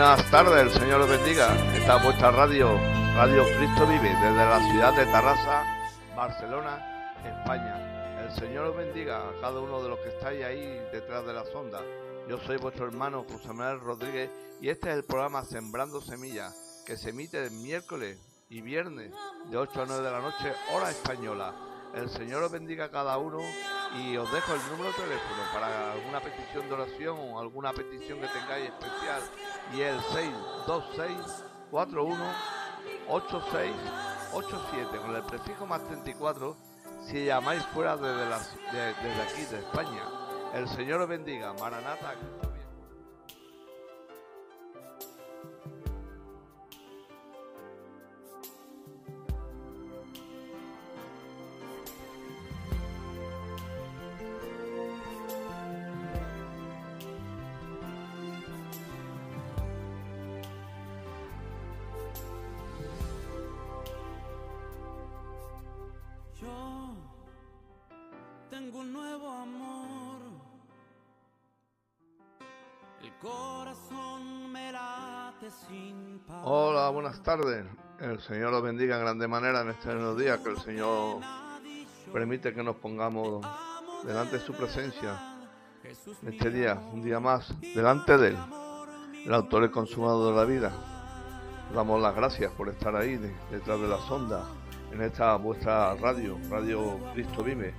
Buenas 0.00 0.30
tardes, 0.30 0.62
el 0.62 0.70
Señor 0.80 1.00
los 1.00 1.10
bendiga. 1.10 1.54
Esta 1.76 1.98
es 1.98 2.02
vuestra 2.02 2.30
radio, 2.30 2.74
Radio 3.14 3.44
Cristo 3.44 3.86
Vive, 3.86 4.08
desde 4.08 4.32
la 4.32 4.58
ciudad 4.70 4.96
de 4.96 5.04
Tarrasa, 5.04 5.62
Barcelona, 6.16 7.12
España. 7.22 8.22
El 8.24 8.32
Señor 8.32 8.68
os 8.68 8.76
bendiga 8.78 9.18
a 9.18 9.40
cada 9.42 9.60
uno 9.60 9.82
de 9.82 9.90
los 9.90 9.98
que 9.98 10.08
estáis 10.08 10.42
ahí 10.42 10.80
detrás 10.90 11.26
de 11.26 11.34
la 11.34 11.44
sonda. 11.44 11.82
Yo 12.30 12.38
soy 12.38 12.56
vuestro 12.56 12.86
hermano 12.86 13.26
José 13.30 13.52
Manuel 13.52 13.80
Rodríguez 13.80 14.30
y 14.62 14.70
este 14.70 14.88
es 14.88 14.96
el 14.96 15.04
programa 15.04 15.44
Sembrando 15.44 16.00
Semillas, 16.00 16.82
que 16.86 16.96
se 16.96 17.10
emite 17.10 17.44
el 17.44 17.50
miércoles 17.50 18.18
y 18.48 18.62
viernes 18.62 19.12
de 19.50 19.58
8 19.58 19.82
a 19.82 19.84
9 19.84 20.02
de 20.02 20.10
la 20.10 20.20
noche, 20.22 20.54
hora 20.72 20.88
española. 20.88 21.54
El 21.92 22.08
Señor 22.08 22.42
os 22.42 22.50
bendiga 22.50 22.86
a 22.86 22.90
cada 22.90 23.18
uno 23.18 23.40
y 23.98 24.16
os 24.16 24.30
dejo 24.32 24.54
el 24.54 24.60
número 24.70 24.90
de 24.90 24.96
teléfono 24.96 25.42
para 25.52 25.92
alguna 25.92 26.20
petición 26.20 26.68
de 26.68 26.74
oración 26.74 27.16
o 27.18 27.40
alguna 27.40 27.72
petición 27.72 28.20
que 28.20 28.28
tengáis 28.28 28.66
especial 28.66 29.22
y 29.74 29.80
el 29.80 30.00
626 30.00 31.44
41 31.70 32.16
8687 33.08 34.98
con 34.98 35.16
el 35.16 35.22
prefijo 35.22 35.66
más 35.66 35.84
34 35.86 36.56
si 37.06 37.24
llamáis 37.24 37.64
fuera 37.74 37.96
desde, 37.96 38.26
desde 38.72 39.22
aquí 39.22 39.44
de 39.50 39.58
España. 39.58 40.02
El 40.54 40.68
Señor 40.68 41.00
os 41.00 41.08
bendiga. 41.08 41.52
Maranata. 41.54 42.14
Tardes. 77.36 77.64
El 78.00 78.18
Señor 78.18 78.50
los 78.50 78.60
bendiga 78.60 78.96
en 78.96 79.02
grande 79.02 79.28
manera 79.28 79.60
en 79.60 79.68
este 79.68 79.94
nuevo 79.94 80.16
día, 80.16 80.42
que 80.42 80.48
el 80.48 80.58
Señor 80.58 81.20
permite 82.12 82.52
que 82.52 82.60
nos 82.60 82.74
pongamos 82.74 83.46
delante 84.04 84.38
de 84.38 84.44
su 84.44 84.52
presencia 84.52 85.16
en 85.84 86.28
este 86.28 86.50
día, 86.50 86.74
un 86.92 87.04
día 87.04 87.20
más, 87.20 87.54
delante 87.72 88.18
de 88.18 88.30
Él, 88.30 88.38
el 89.24 89.32
autor 89.32 89.62
y 89.62 89.68
consumado 89.68 90.28
de 90.28 90.36
la 90.38 90.44
vida. 90.44 90.72
Damos 91.72 92.02
las 92.02 92.16
gracias 92.16 92.50
por 92.50 92.68
estar 92.68 92.96
ahí 92.96 93.16
detrás 93.48 93.80
de 93.80 93.86
la 93.86 93.98
sonda, 93.98 94.42
en 94.90 95.00
esta 95.00 95.36
vuestra 95.36 95.94
radio, 95.94 96.36
Radio 96.50 96.98
Cristo 97.14 97.44
Vive. 97.44 97.72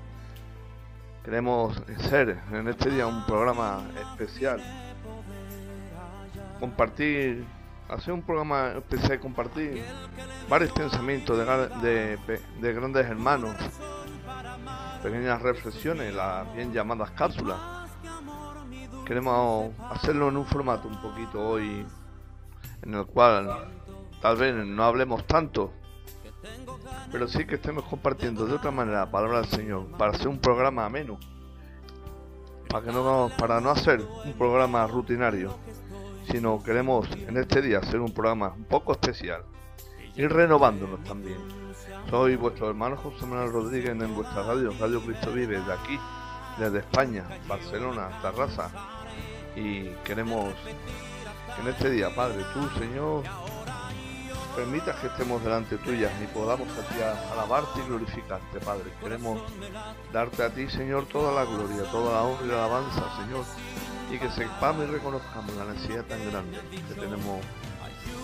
Queremos 1.25 1.75
ser 2.09 2.39
en 2.53 2.69
este 2.69 2.89
día 2.89 3.05
un 3.05 3.25
programa 3.25 3.81
especial, 3.99 4.63
compartir 6.58 7.45
hacer 7.92 8.14
un 8.14 8.22
programa 8.22 8.70
especial, 8.78 9.20
compartir 9.20 9.84
varios 10.50 10.72
pensamientos 10.72 11.38
de, 11.81 12.17
de, 12.59 12.73
grandes 12.73 13.06
hermanos, 13.06 13.56
pequeñas 15.03 15.42
reflexiones, 15.42 16.14
las 16.16 16.52
bien 16.56 16.72
llamadas 16.72 17.11
cápsulas. 17.11 17.59
Queremos 19.06 19.72
hacerlo 19.89 20.30
en 20.30 20.38
un 20.38 20.45
formato 20.45 20.88
un 20.88 21.02
poquito 21.02 21.45
hoy 21.45 21.86
en 22.81 22.94
el 22.94 23.06
cual 23.06 23.67
tal 24.22 24.38
vez 24.38 24.55
no 24.55 24.83
hablemos 24.83 25.28
tanto, 25.28 25.73
pero 27.11 27.28
sí 27.28 27.45
que 27.45 27.55
estemos 27.55 27.83
compartiendo 27.83 28.45
de 28.45 28.53
otra 28.53 28.72
manera 28.72 29.00
la 29.00 29.11
palabra 29.11 29.42
del 29.42 29.50
Señor 29.50 29.88
para 29.98 30.14
hacer 30.14 30.30
un 30.30 30.39
programa 30.39 30.86
ameno, 30.86 31.20
para 32.70 32.86
que 32.86 32.92
no 32.94 33.30
para 33.38 33.60
no 33.60 33.70
hacer 33.70 34.02
un 34.23 34.33
programa 34.33 34.88
rutinario 34.88 35.58
sino 36.31 36.64
queremos 36.64 37.08
en 37.27 37.36
este 37.37 37.61
día 37.61 37.80
hacer 37.80 37.99
un 37.99 38.14
programa 38.14 38.53
un 38.55 38.64
poco 38.64 38.93
especial 38.93 39.43
y 40.15 40.25
renovándonos 40.25 41.03
también. 41.03 41.37
Soy 42.09 42.37
vuestro 42.37 42.69
hermano 42.69 42.95
José 42.97 43.25
Manuel 43.25 43.52
Rodríguez 43.52 43.92
en 43.92 44.15
vuestra 44.15 44.43
radio, 44.43 44.73
Radio 44.80 45.02
Cristo 45.02 45.31
Vive, 45.33 45.59
de 45.59 45.73
aquí, 45.73 45.99
desde 46.58 46.80
España, 46.80 47.25
Barcelona, 47.47 48.09
Tarrasa. 48.21 48.71
Y 49.55 49.89
queremos 50.05 50.53
que 51.55 51.61
en 51.61 51.67
este 51.67 51.89
día, 51.89 52.14
Padre, 52.15 52.43
tú, 52.53 52.80
Señor, 52.80 53.23
permitas 54.55 54.95
que 54.97 55.08
estemos 55.08 55.43
delante 55.43 55.77
tuya 55.77 56.11
y 56.23 56.27
podamos 56.27 56.67
a 56.77 56.81
ti 56.87 56.95
alabarte 57.33 57.80
y 57.81 57.87
glorificarte, 57.87 58.59
Padre. 58.59 58.91
Queremos 59.02 59.41
darte 60.14 60.43
a 60.43 60.49
ti, 60.49 60.70
Señor, 60.70 61.05
toda 61.08 61.33
la 61.33 61.43
gloria, 61.43 61.89
toda 61.91 62.14
la 62.14 62.21
honra 62.23 62.45
y 62.45 62.47
la 62.47 62.65
alabanza, 62.65 63.03
Señor 63.21 63.45
y 64.11 64.20
que 64.20 64.30
sepamos 64.30 64.88
y 64.88 64.92
reconozcamos 64.92 65.55
la 65.55 65.66
necesidad 65.66 66.04
tan 66.04 66.20
grande 66.30 66.60
que 66.88 66.94
tenemos 66.95 67.39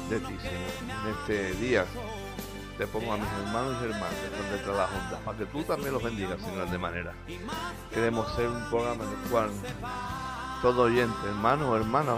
de 0.09 0.19
ti, 0.19 0.35
Señor. 0.41 0.71
En 1.05 1.13
este 1.19 1.53
día 1.61 1.85
te 2.77 2.85
pongo 2.87 3.13
a 3.13 3.17
mis 3.17 3.27
hermanos 3.43 3.77
y 3.81 3.85
hermanas 3.85 4.65
de 4.65 4.73
la 4.73 4.87
junta, 4.87 5.19
para 5.23 5.37
que 5.37 5.45
tú 5.45 5.63
también 5.63 5.93
los 5.93 6.03
bendigas, 6.03 6.41
Señor, 6.41 6.69
de 6.69 6.77
manera. 6.77 7.13
Queremos 7.93 8.31
ser 8.35 8.49
un 8.49 8.69
programa 8.69 9.03
en 9.05 9.09
el 9.11 9.29
cual 9.29 9.49
todo 10.61 10.83
oyente, 10.83 11.17
hermano 11.25 11.71
o 11.71 11.77
hermana, 11.77 12.17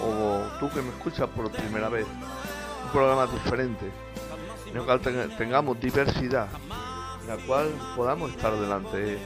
o 0.00 0.42
tú 0.60 0.70
que 0.70 0.80
me 0.80 0.90
escuchas 0.90 1.28
por 1.28 1.50
primera 1.50 1.88
vez, 1.88 2.06
un 2.84 2.90
programa 2.92 3.26
diferente, 3.26 3.90
en 4.70 4.76
el 4.76 4.84
cual 4.84 5.00
tengamos 5.36 5.80
diversidad, 5.80 6.48
en 7.22 7.28
la 7.28 7.36
cual 7.46 7.68
podamos 7.96 8.30
estar 8.30 8.54
delante 8.54 9.18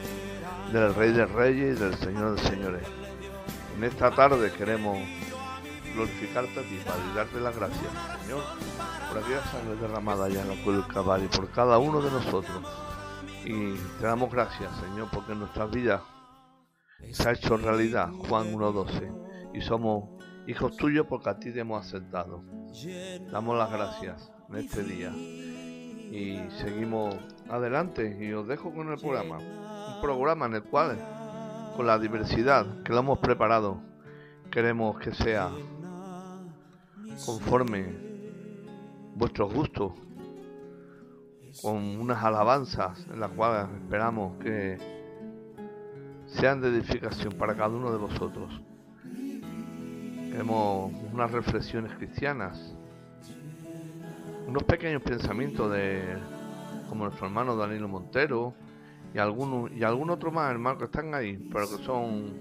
del 0.73 0.95
Rey 0.95 1.13
de 1.13 1.27
Reyes 1.27 1.77
y 1.77 1.81
del 1.81 1.95
Señor 1.95 2.35
de 2.35 2.43
Señores. 2.49 2.83
En 3.77 3.85
esta 3.85 4.11
tarde 4.11 4.51
queremos 4.53 4.99
glorificarte 5.95 6.61
a 6.61 6.63
ti, 6.63 6.79
y 6.79 7.17
darte 7.17 7.41
las 7.41 7.57
gracias, 7.57 7.93
Señor, 8.23 8.43
por 9.09 9.19
aquella 9.19 9.43
sangre 9.45 9.77
derramada 9.81 10.27
allá 10.27 10.43
en 10.43 10.49
la 10.49 10.63
cruz 10.63 10.77
del 10.77 10.87
Calvario, 10.93 11.31
por 11.31 11.51
cada 11.51 11.79
uno 11.79 12.03
de 12.03 12.11
nosotros. 12.11 12.63
Y 13.45 13.75
te 13.99 14.07
damos 14.07 14.31
gracias, 14.31 14.71
Señor, 14.81 15.09
porque 15.13 15.33
en 15.33 15.41
nuestras 15.41 15.71
vidas 15.71 16.03
se 17.13 17.29
ha 17.29 17.33
hecho 17.33 17.57
realidad 17.57 18.11
Juan 18.29 18.53
1.12 18.53 19.55
y 19.55 19.61
somos 19.61 20.11
hijos 20.47 20.77
tuyos 20.77 21.07
porque 21.09 21.31
a 21.31 21.39
ti 21.39 21.53
te 21.53 21.61
hemos 21.61 21.87
aceptado. 21.87 22.43
Damos 23.31 23.57
las 23.57 23.71
gracias 23.71 24.33
en 24.49 24.57
este 24.57 24.83
día 24.83 25.11
y 25.11 26.39
seguimos 26.59 27.15
adelante 27.49 28.19
y 28.21 28.33
os 28.33 28.47
dejo 28.47 28.73
con 28.73 28.91
el 28.91 28.99
programa 28.99 29.39
programa 30.01 30.47
en 30.47 30.55
el 30.55 30.63
cual, 30.63 30.99
con 31.77 31.87
la 31.87 31.99
diversidad 31.99 32.83
que 32.83 32.93
lo 32.93 33.01
hemos 33.01 33.19
preparado, 33.19 33.81
queremos 34.51 34.99
que 34.99 35.13
sea 35.13 35.51
conforme 37.25 37.95
vuestros 39.15 39.53
gustos, 39.53 39.93
con 41.63 41.77
unas 41.99 42.23
alabanzas 42.23 43.07
en 43.11 43.21
las 43.21 43.31
cuales 43.31 43.69
esperamos 43.83 44.37
que 44.43 44.79
sean 46.27 46.61
de 46.61 46.69
edificación 46.69 47.33
para 47.33 47.55
cada 47.55 47.69
uno 47.69 47.91
de 47.91 47.99
vosotros. 47.99 48.61
Queremos 50.31 50.93
unas 51.13 51.31
reflexiones 51.31 51.95
cristianas, 51.95 52.75
unos 54.47 54.63
pequeños 54.65 55.01
pensamientos 55.03 55.73
de 55.73 56.19
como 56.89 57.05
nuestro 57.05 57.27
hermano 57.27 57.57
Danilo 57.57 57.89
Montero, 57.89 58.55
y 59.17 59.19
algún, 59.19 59.73
y 59.75 59.83
algún 59.83 60.11
otro 60.11 60.31
más, 60.31 60.51
hermano, 60.51 60.77
que 60.77 60.85
están 60.85 61.15
ahí, 61.15 61.39
pero 61.51 61.67
que 61.71 61.83
son, 61.83 62.35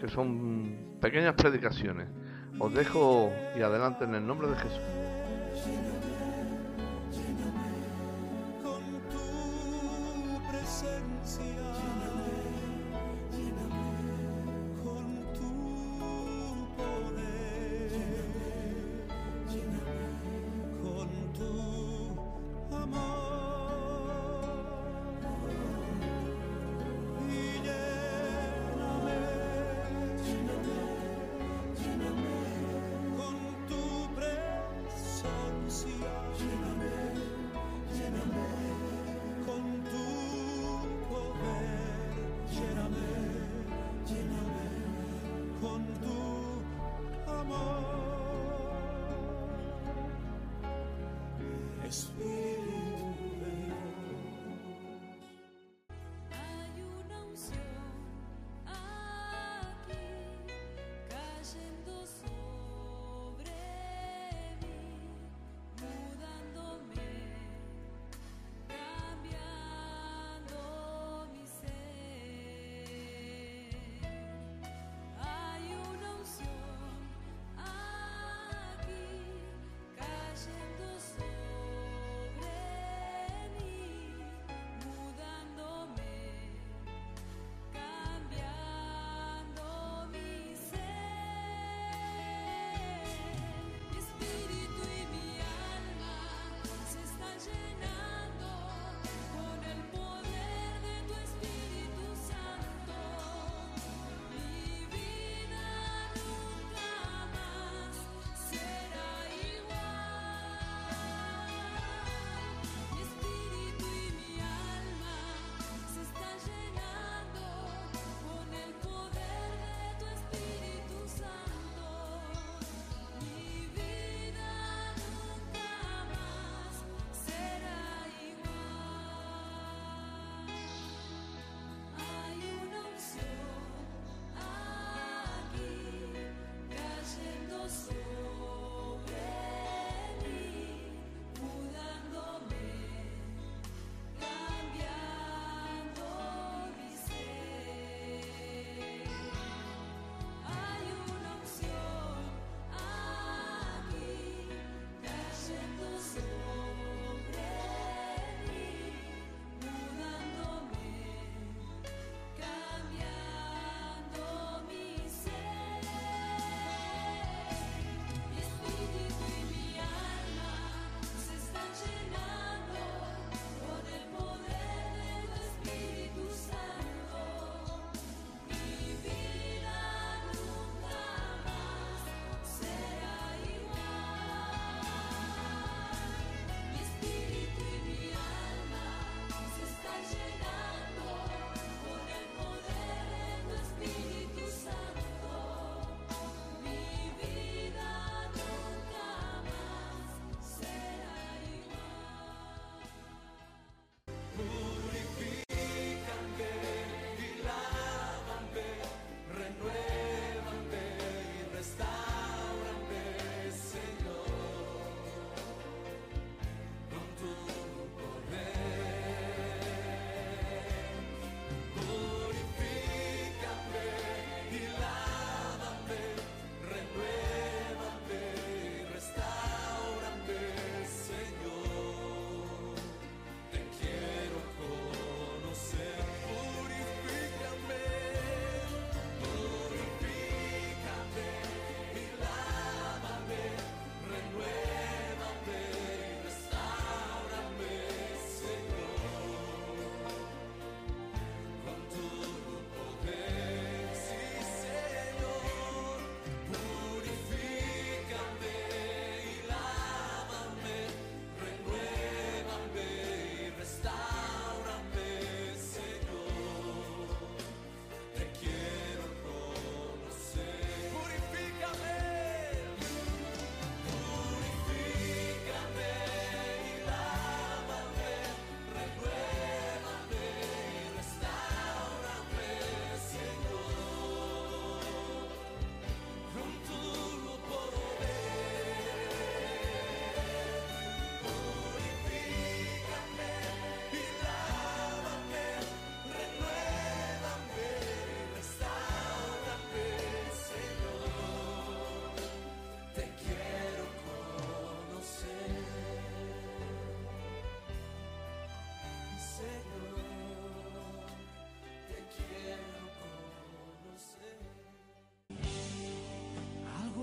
que 0.00 0.08
son 0.08 0.96
pequeñas 1.02 1.34
predicaciones. 1.34 2.08
Os 2.58 2.72
dejo 2.72 3.30
y 3.58 3.60
adelante 3.60 4.04
en 4.04 4.14
el 4.14 4.26
nombre 4.26 4.48
de 4.48 4.56
Jesús. 4.56 5.05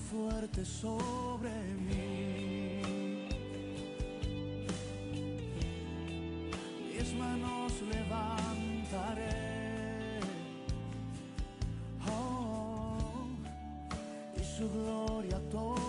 Fuerte 0.00 0.64
sobre 0.64 1.50
mí. 1.88 2.82
Mis 6.92 7.14
manos 7.14 7.72
levantaré. 7.92 9.40
Oh, 12.08 13.26
y 14.36 14.44
su 14.44 14.70
gloria 14.70 15.38
tocaré. 15.50 15.81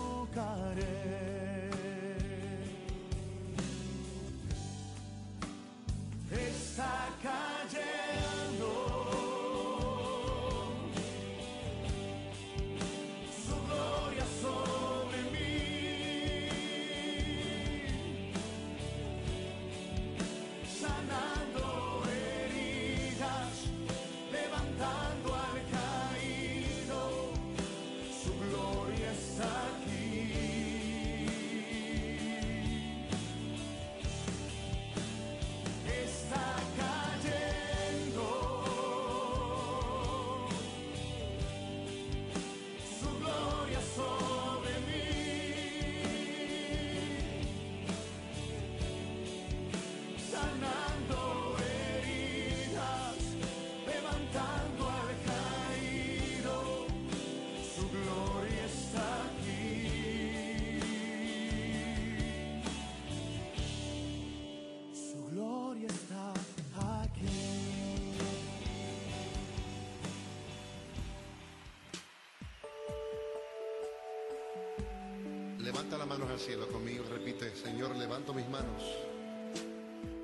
Levanta 75.74 75.98
las 75.98 76.06
manos 76.06 76.30
al 76.30 76.38
cielo 76.38 76.68
conmigo, 76.68 77.02
repite, 77.10 77.50
Señor, 77.56 77.96
levanto 77.96 78.32
mis 78.32 78.48
manos, 78.48 78.80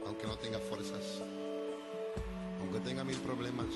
aunque 0.07 0.25
no 0.25 0.39
tenga 0.39 0.61
fuerzas, 0.61 1.21
aunque 2.61 2.79
tenga 2.79 3.03
mil 3.03 3.17
problemas. 3.17 3.67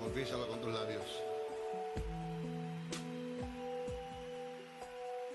Confiésalo 0.00 0.48
con 0.48 0.62
tus 0.62 0.72
labios. 0.72 1.04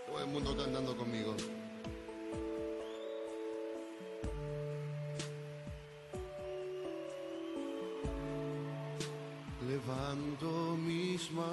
Todo 0.08 0.20
el 0.20 0.28
mundo 0.28 0.52
está 0.54 0.64
andando 0.64 0.98
conmigo. 0.98 1.36
Levanto 9.68 10.78
mis 10.78 11.32
manos, 11.32 11.53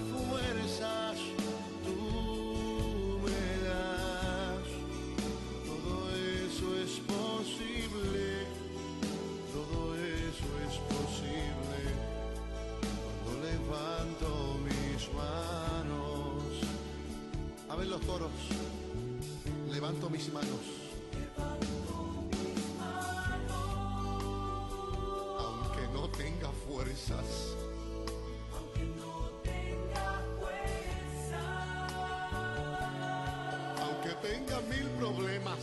Fuerzas 0.00 1.18
tú 1.84 3.20
me 3.22 3.44
das. 3.64 4.66
Todo 5.64 6.10
eso 6.44 6.66
es 6.82 6.92
posible. 7.06 8.46
Todo 9.52 9.94
eso 9.94 10.48
es 10.66 10.74
posible 10.92 11.78
cuando 13.22 13.46
levanto 13.46 14.58
mis 14.64 15.02
manos. 15.14 16.42
A 17.68 17.76
ver 17.76 17.86
los 17.86 18.00
toros. 18.00 18.32
Levanto 19.70 20.10
mis 20.10 20.32
manos. 20.32 20.73
Tenga 34.24 34.58
mil 34.62 34.88
problemas. 34.98 35.58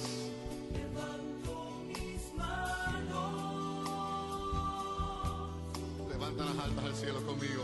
Levanta 6.09 6.45
las 6.45 6.59
altas 6.65 6.85
al 6.85 6.95
cielo 6.95 7.25
conmigo. 7.25 7.63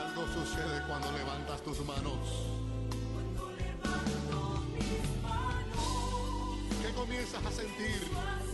Algo 0.00 0.22
sucede 0.34 0.82
cuando 0.88 1.12
levantas 1.12 1.62
tus 1.62 1.78
manos. 1.86 2.18
¿Qué 6.82 6.92
comienzas 6.94 7.46
a 7.46 7.52
sentir? 7.52 8.45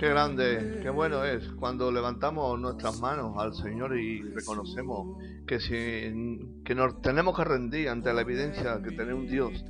Qué 0.00 0.08
grande, 0.08 0.78
qué 0.80 0.88
bueno 0.88 1.26
es 1.26 1.46
cuando 1.58 1.92
levantamos 1.92 2.58
nuestras 2.58 2.98
manos 3.00 3.36
al 3.36 3.52
Señor 3.52 3.98
y 3.98 4.22
reconocemos 4.22 5.22
que, 5.46 5.60
si, 5.60 6.40
que 6.64 6.74
nos 6.74 7.02
tenemos 7.02 7.36
que 7.36 7.44
rendir 7.44 7.90
ante 7.90 8.10
la 8.14 8.22
evidencia 8.22 8.80
que 8.82 8.92
tenemos 8.92 9.24
un 9.24 9.26
Dios, 9.26 9.62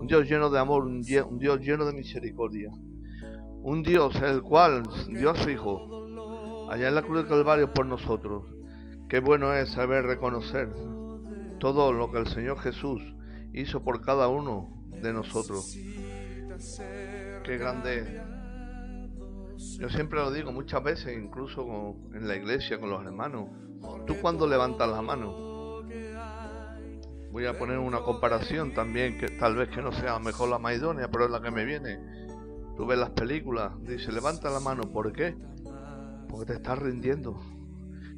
un 0.00 0.08
Dios 0.08 0.28
lleno 0.28 0.50
de 0.50 0.58
amor, 0.58 0.86
un, 0.86 1.02
Dios 1.02 1.60
lleno 1.60 1.84
de 1.84 1.92
misericordia, 1.92 2.72
un 3.62 3.84
Dios 3.84 4.20
el 4.22 4.42
cual 4.42 4.82
dio 5.08 5.30
a 5.30 5.36
su 5.36 5.50
Hijo 5.50 6.68
allá 6.68 6.88
en 6.88 6.94
la 6.96 7.02
cruz 7.02 7.18
del 7.18 7.28
Calvario 7.28 7.72
por 7.72 7.86
nosotros. 7.86 8.42
Qué 9.08 9.20
bueno 9.20 9.54
es 9.54 9.70
saber 9.70 10.04
reconocer 10.04 10.68
todo 11.60 11.92
lo 11.92 12.10
que 12.10 12.18
el 12.18 12.26
Señor 12.26 12.58
Jesús 12.58 13.00
hizo 13.52 13.84
por 13.84 14.04
cada 14.04 14.26
uno 14.26 14.84
de 15.00 15.12
nosotros. 15.12 15.78
Qué 17.44 17.56
grande 17.56 17.98
es. 18.00 18.35
Yo 19.78 19.88
siempre 19.88 20.18
lo 20.18 20.30
digo 20.30 20.52
muchas 20.52 20.82
veces, 20.82 21.16
incluso 21.16 21.96
en 22.12 22.28
la 22.28 22.36
iglesia 22.36 22.78
con 22.78 22.90
los 22.90 23.04
hermanos. 23.04 23.48
Tú 24.06 24.16
cuando 24.20 24.46
levantas 24.46 24.88
la 24.88 25.00
mano, 25.00 25.82
voy 27.30 27.46
a 27.46 27.58
poner 27.58 27.78
una 27.78 28.00
comparación 28.00 28.74
también 28.74 29.18
que 29.18 29.28
tal 29.28 29.56
vez 29.56 29.68
que 29.68 29.82
no 29.82 29.92
sea 29.92 30.18
mejor 30.18 30.48
la 30.48 30.58
más 30.58 30.76
idónea, 30.76 31.10
pero 31.10 31.24
es 31.24 31.30
la 31.30 31.40
que 31.40 31.50
me 31.50 31.64
viene. 31.64 31.98
Tú 32.76 32.86
ves 32.86 32.98
las 32.98 33.10
películas, 33.10 33.72
dice 33.82 34.12
levanta 34.12 34.50
la 34.50 34.60
mano, 34.60 34.82
¿por 34.92 35.12
qué? 35.12 35.34
Porque 36.28 36.46
te 36.46 36.54
estás 36.54 36.78
rindiendo. 36.78 37.40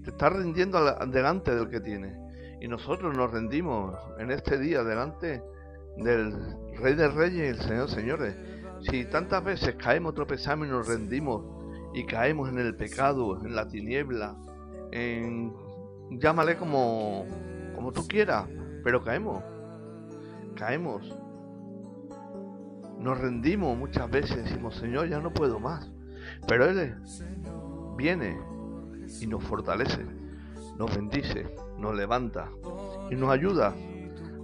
Te 0.02 0.10
estás 0.10 0.32
rindiendo 0.32 0.78
delante 1.06 1.54
del 1.54 1.68
que 1.68 1.80
tiene. 1.80 2.16
Y 2.60 2.66
nosotros 2.66 3.16
nos 3.16 3.30
rendimos 3.30 3.96
en 4.18 4.32
este 4.32 4.58
día 4.58 4.82
delante 4.82 5.42
del 5.96 6.32
Rey 6.78 6.94
de 6.94 7.08
Reyes 7.08 7.38
y 7.38 7.60
el 7.60 7.60
Señor 7.60 7.90
Señores. 7.90 8.36
Si 8.82 9.04
tantas 9.06 9.44
veces 9.44 9.74
caemos, 9.76 10.14
tropezamos 10.14 10.66
y 10.66 10.70
nos 10.70 10.86
rendimos 10.86 11.44
y 11.94 12.04
caemos 12.04 12.48
en 12.48 12.58
el 12.58 12.76
pecado, 12.76 13.44
en 13.44 13.54
la 13.54 13.66
tiniebla, 13.68 14.36
en 14.92 15.52
llámale 16.10 16.56
como 16.56 17.26
como 17.78 17.92
tú 17.92 18.08
quieras, 18.08 18.44
pero 18.82 19.04
caemos. 19.04 19.40
Caemos. 20.56 21.16
Nos 22.98 23.16
rendimos 23.16 23.78
muchas 23.78 24.10
veces, 24.10 24.44
decimos, 24.44 24.74
Señor, 24.74 25.08
ya 25.08 25.20
no 25.20 25.32
puedo 25.32 25.60
más. 25.60 25.88
Pero 26.48 26.64
Él 26.64 26.96
viene 27.96 28.36
y 29.20 29.28
nos 29.28 29.44
fortalece, 29.44 30.04
nos 30.76 30.92
bendice, 30.92 31.54
nos 31.78 31.94
levanta 31.94 32.50
y 33.12 33.14
nos 33.14 33.30
ayuda 33.30 33.76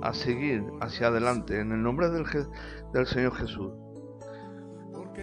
a 0.00 0.14
seguir 0.14 0.64
hacia 0.80 1.08
adelante 1.08 1.58
en 1.58 1.72
el 1.72 1.82
nombre 1.82 2.08
del, 2.10 2.24
del 2.92 3.06
Señor 3.06 3.34
Jesús. 3.34 3.72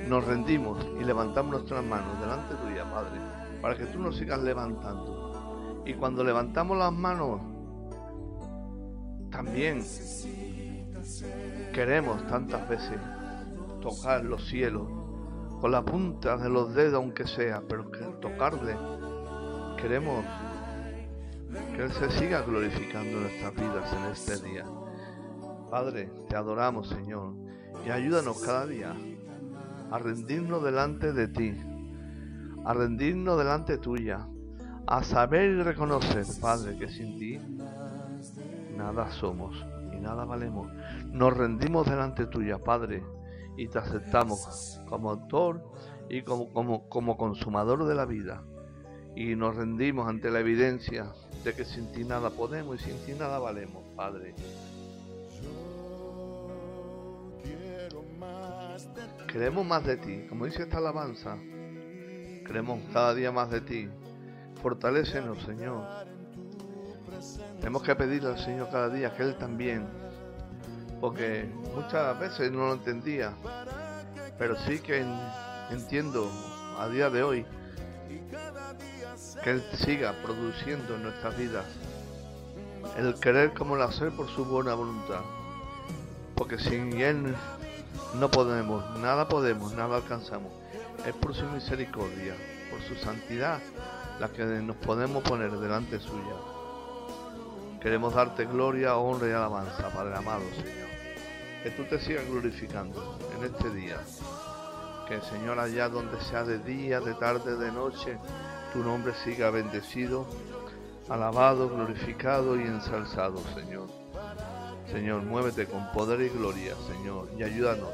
Nos 0.08 0.26
rendimos 0.26 0.86
y 1.00 1.04
levantamos 1.04 1.52
nuestras 1.52 1.84
manos 1.84 2.20
delante 2.20 2.56
tuya, 2.56 2.90
Padre, 2.90 3.20
para 3.62 3.76
que 3.76 3.86
tú 3.86 4.00
nos 4.00 4.18
sigas 4.18 4.42
levantando. 4.42 5.84
Y 5.86 5.94
cuando 5.94 6.24
levantamos 6.24 6.78
las 6.78 6.94
manos, 6.94 7.42
también 9.32 9.84
queremos 11.74 12.26
tantas 12.28 12.68
veces 12.70 13.00
tocar 13.82 14.24
los 14.24 14.48
cielos 14.48 14.88
con 15.60 15.72
la 15.72 15.84
punta 15.84 16.38
de 16.38 16.50
los 16.50 16.74
dedos, 16.74 16.96
aunque 16.96 17.28
sea, 17.28 17.62
pero 17.68 17.92
que 17.92 18.00
tocarle, 18.22 18.76
queremos 19.78 20.26
que 21.76 21.84
Él 21.84 21.92
se 21.92 22.10
siga 22.12 22.42
glorificando 22.42 23.18
en 23.18 23.24
nuestras 23.24 23.56
vidas 23.56 23.94
en 23.94 24.12
este 24.12 24.50
día. 24.50 24.66
Padre, 25.70 26.12
te 26.28 26.36
adoramos, 26.36 26.90
Señor, 26.90 27.34
y 27.86 27.90
ayúdanos 27.90 28.42
cada 28.42 28.66
día 28.68 28.96
a 29.92 30.00
rendirnos 30.00 30.64
delante 30.64 31.12
de 31.12 31.28
ti, 31.28 31.54
a 32.66 32.74
rendirnos 32.74 33.38
delante 33.38 33.78
tuya, 33.78 34.28
a 34.88 35.04
saber 35.04 35.52
y 35.52 35.64
reconocer, 35.64 36.26
Padre, 36.42 36.78
que 36.78 36.88
sin 36.88 37.20
ti 37.20 37.40
nada 38.76 39.12
somos 39.12 39.56
y 39.94 40.00
nada 40.00 40.26
valemos. 40.26 40.72
Nos 41.12 41.36
rendimos 41.36 41.86
delante 41.88 42.26
tuya, 42.26 42.58
Padre, 42.58 43.04
y 43.58 43.68
te 43.68 43.80
aceptamos 43.80 44.80
como 44.88 45.12
autor 45.12 45.62
y 46.10 46.24
como, 46.24 46.52
como, 46.54 46.88
como 46.90 47.18
consumador 47.18 47.86
de 47.86 47.96
la 47.96 48.06
vida. 48.06 48.44
Y 49.16 49.36
nos 49.36 49.56
rendimos 49.58 50.08
ante 50.08 50.32
la 50.32 50.40
evidencia 50.40 51.12
de 51.44 51.54
que 51.54 51.66
sin 51.66 51.92
ti 51.92 52.06
nada 52.06 52.30
podemos 52.30 52.80
y 52.80 52.84
sin 52.84 52.98
ti 53.06 53.12
nada 53.20 53.40
valemos, 53.40 53.84
Padre. 53.96 54.36
Queremos 59.32 59.66
más 59.66 59.84
de 59.86 59.98
ti, 59.98 60.26
como 60.28 60.46
dice 60.46 60.64
esta 60.64 60.78
alabanza. 60.78 61.38
Queremos 62.46 62.80
cada 62.92 63.14
día 63.14 63.32
más 63.32 63.50
de 63.50 63.62
ti. 63.62 63.90
Fortalécenos, 64.62 65.42
Señor. 65.44 65.86
Tenemos 67.60 67.84
que 67.84 67.96
pedirle 67.96 68.30
al 68.30 68.40
Señor 68.40 68.70
cada 68.72 68.90
día 68.90 69.16
que 69.16 69.24
Él 69.24 69.36
también, 69.38 69.88
porque 71.00 71.50
muchas 71.76 72.20
veces 72.20 72.52
no 72.52 72.68
lo 72.68 72.74
entendía, 72.74 73.34
pero 74.38 74.56
sí 74.66 74.80
que 74.80 75.02
en- 75.02 75.20
entiendo 75.70 76.30
a 76.80 76.88
día 76.90 77.10
de 77.10 77.24
hoy 77.24 77.46
que 79.44 79.50
Él 79.52 79.64
siga 79.86 80.14
produciendo 80.24 80.96
en 80.96 81.04
nuestras 81.04 81.38
vidas 81.38 81.66
el 82.98 83.14
querer 83.20 83.54
como 83.54 83.76
el 83.76 83.84
hacer 83.84 84.12
por 84.12 84.28
su 84.30 84.44
buena 84.44 84.74
voluntad, 84.74 85.22
porque 86.36 86.58
sin 86.58 87.00
Él 87.00 87.36
no 88.16 88.30
podemos, 88.30 88.84
nada 89.00 89.28
podemos, 89.28 89.74
nada 89.74 89.98
alcanzamos. 89.98 90.52
Es 91.06 91.14
por 91.16 91.34
su 91.34 91.46
misericordia, 91.46 92.36
por 92.70 92.82
su 92.82 92.96
santidad, 93.04 93.60
la 94.20 94.30
que 94.30 94.44
nos 94.44 94.76
podemos 94.78 95.24
poner 95.24 95.52
delante 95.52 96.00
suya. 96.00 96.36
Queremos 97.82 98.14
darte 98.14 98.46
gloria, 98.46 98.98
honra 98.98 99.28
y 99.28 99.32
alabanza, 99.32 99.90
Padre 99.90 100.16
amado, 100.16 100.44
Señor. 100.56 100.90
Que 101.64 101.72
tú 101.72 101.84
te 101.86 102.00
sigas 102.00 102.28
glorificando 102.28 103.18
en 103.36 103.46
este 103.46 103.70
día. 103.72 103.98
Que, 105.08 105.20
Señor, 105.22 105.60
allá 105.60 105.90
donde 105.90 106.20
sea 106.22 106.44
de 106.44 106.60
día, 106.60 107.00
de 107.00 107.14
tarde, 107.16 107.58
de 107.58 107.72
noche, 107.72 108.18
tu 108.74 108.80
nombre 108.84 109.14
siga 109.24 109.50
bendecido, 109.50 110.28
alabado, 111.10 111.70
glorificado 111.70 112.56
y 112.56 112.62
ensalzado, 112.62 113.40
Señor. 113.56 114.01
Señor, 114.92 115.24
muévete 115.24 115.68
con 115.68 115.90
poder 115.94 116.20
y 116.20 116.28
gloria, 116.28 116.76
Señor, 116.86 117.30
y 117.38 117.44
ayúdanos 117.44 117.94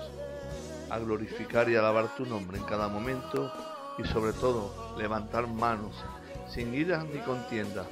a 0.90 0.98
glorificar 0.98 1.70
y 1.70 1.76
alabar 1.76 2.08
tu 2.16 2.26
nombre 2.26 2.58
en 2.58 2.64
cada 2.64 2.88
momento 2.88 3.52
y 4.00 4.04
sobre 4.06 4.34
todo 4.34 4.96
levantar 4.98 5.46
manos 5.46 5.96
sin 6.50 6.74
iras 6.74 7.06
ni 7.06 7.20
contienda, 7.20 7.86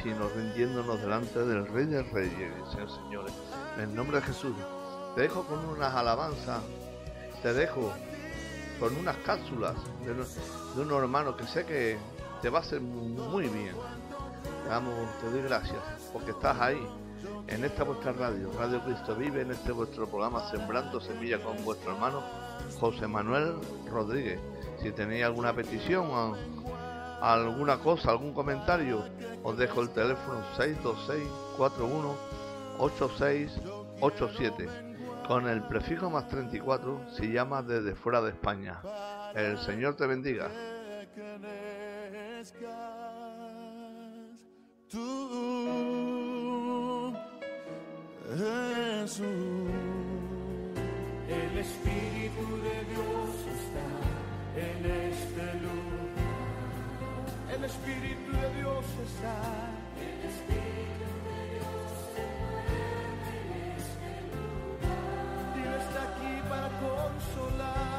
sino 0.00 0.28
rindiéndonos 0.28 1.00
delante 1.00 1.44
del 1.44 1.66
Rey 1.66 1.86
de 1.86 2.04
Reyes, 2.04 2.52
Señor 2.70 2.90
Señores. 2.94 3.32
En 3.76 3.90
el 3.90 3.94
nombre 3.94 4.20
de 4.20 4.26
Jesús, 4.26 4.54
te 5.16 5.22
dejo 5.22 5.42
con 5.48 5.58
unas 5.64 5.92
alabanzas, 5.92 6.60
te 7.42 7.52
dejo 7.52 7.92
con 8.78 8.96
unas 8.96 9.16
cápsulas 9.18 9.74
de, 10.04 10.14
de 10.14 10.80
unos 10.80 11.02
hermanos 11.02 11.34
que 11.34 11.46
sé 11.48 11.66
que 11.66 11.98
te 12.40 12.50
va 12.50 12.60
a 12.60 12.62
hacer 12.62 12.80
muy 12.80 13.48
bien. 13.48 13.74
Te 14.64 14.72
amo, 14.72 14.92
te 15.20 15.28
doy 15.28 15.42
gracias 15.42 15.82
porque 16.12 16.30
estás 16.30 16.60
ahí 16.60 16.80
en 17.48 17.64
esta 17.64 17.84
vuestra 17.84 18.12
radio, 18.12 18.50
Radio 18.58 18.82
Cristo 18.84 19.14
Vive, 19.14 19.42
en 19.42 19.50
este 19.50 19.72
vuestro 19.72 20.08
programa 20.08 20.48
Sembrando 20.50 21.00
Semilla 21.00 21.38
con 21.42 21.62
vuestro 21.64 21.92
hermano 21.92 22.22
José 22.80 23.06
Manuel 23.06 23.54
Rodríguez. 23.90 24.40
Si 24.82 24.92
tenéis 24.92 25.24
alguna 25.24 25.54
petición 25.54 26.36
alguna 27.20 27.78
cosa, 27.78 28.10
algún 28.10 28.34
comentario, 28.34 29.04
os 29.42 29.56
dejo 29.56 29.80
el 29.80 29.90
teléfono 29.90 30.42
626-41-8687 32.78 35.26
con 35.26 35.48
el 35.48 35.62
prefijo 35.62 36.10
más 36.10 36.28
34 36.28 37.06
si 37.16 37.32
llamas 37.32 37.66
desde 37.66 37.94
fuera 37.94 38.20
de 38.20 38.30
España. 38.30 38.80
El 39.34 39.58
Señor 39.58 39.96
te 39.96 40.06
bendiga. 40.06 40.50
Jesús. 48.32 49.24
El 51.28 51.58
Espíritu 51.58 52.56
de 52.62 52.76
Dios 52.92 53.30
está 53.58 53.88
en 54.56 54.80
este 55.10 55.44
lugar. 55.60 56.14
El 57.54 57.64
Espíritu 57.64 58.32
de 58.32 58.48
Dios 58.60 58.84
está. 59.06 59.36
El 60.00 60.20
Espíritu 60.30 61.06
de 61.26 61.38
Dios 61.52 61.86
se 62.14 62.24
mueve 62.40 62.88
en 63.40 63.48
este 63.76 64.10
lugar. 64.32 64.94
Dios 65.56 65.76
está 65.84 66.00
aquí 66.02 66.34
para 66.48 66.68
consolar. 66.80 67.93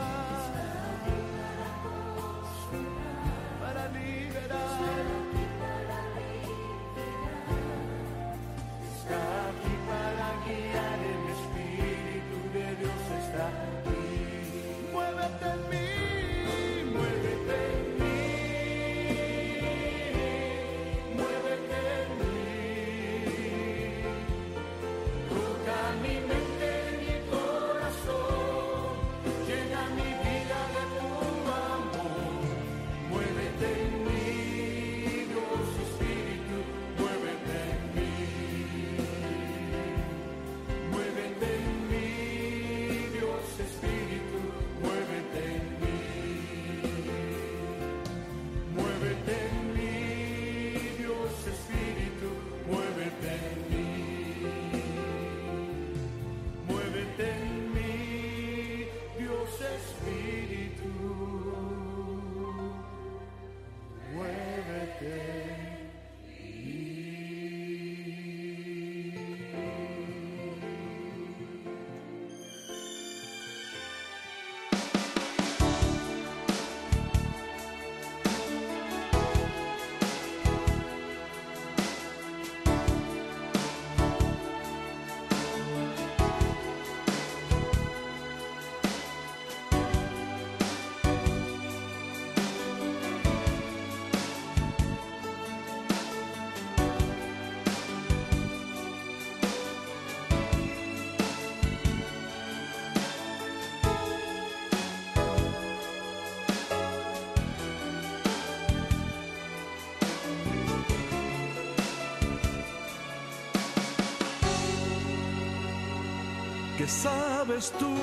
¿Qué 116.85 116.91
sabes 116.91 117.73
tú? 117.79 117.95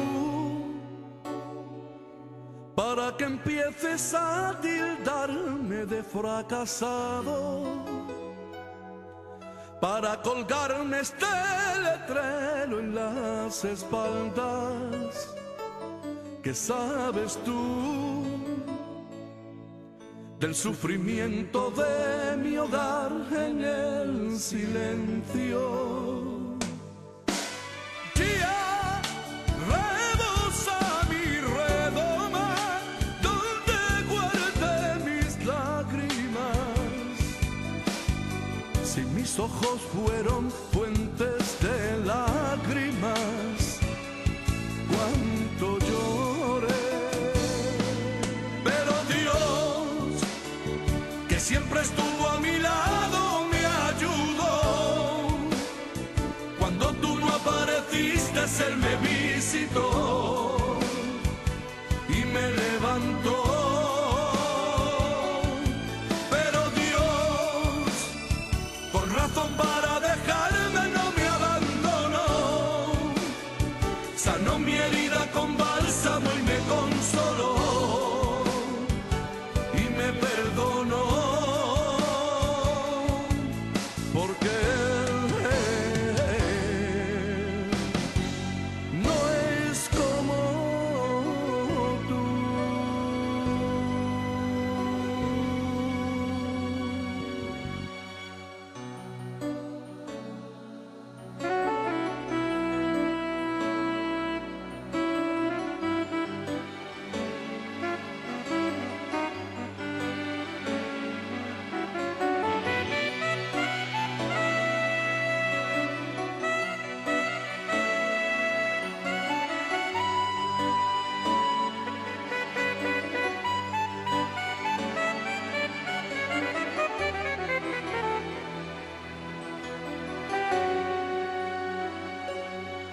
Para 2.75 3.17
que 3.17 3.23
empieces 3.23 4.13
a 4.13 4.59
tildarme 4.61 5.87
de 5.87 6.03
fracasado. 6.03 7.63
Para 9.81 10.21
colgarme 10.21 10.99
este 10.99 11.27
letrero 11.81 12.81
en 12.81 12.93
las 12.97 13.65
espaldas. 13.65 15.33
¿Qué 16.43 16.53
sabes 16.53 17.39
tú? 17.45 18.25
Del 20.41 20.57
sufrimiento 20.57 21.71
de 21.71 22.37
mi 22.37 22.57
hogar 22.57 23.13
en 23.31 23.63
el 23.63 24.37
silencio. 24.37 26.02
Fueron 39.93 40.51
fuentes 40.73 41.59
de 41.61 42.05
lágrimas, 42.07 43.79
cuánto 44.89 45.79
lloré. 45.87 46.89
Pero 48.65 48.93
Dios, 49.15 50.23
que 51.29 51.39
siempre 51.39 51.81
estuvo 51.83 52.29
a 52.29 52.41
mi 52.41 52.59
lado, 52.59 53.45
me 53.51 53.63
ayudó. 53.91 55.27
Cuando 56.59 56.93
tú 56.95 57.19
no 57.19 57.29
apareciste, 57.29 58.41
Él 58.67 58.77
me 58.79 58.97
visitó 58.97 60.22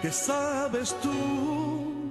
¿Qué 0.10 0.16
sabes 0.16 0.96
tú? 1.04 2.10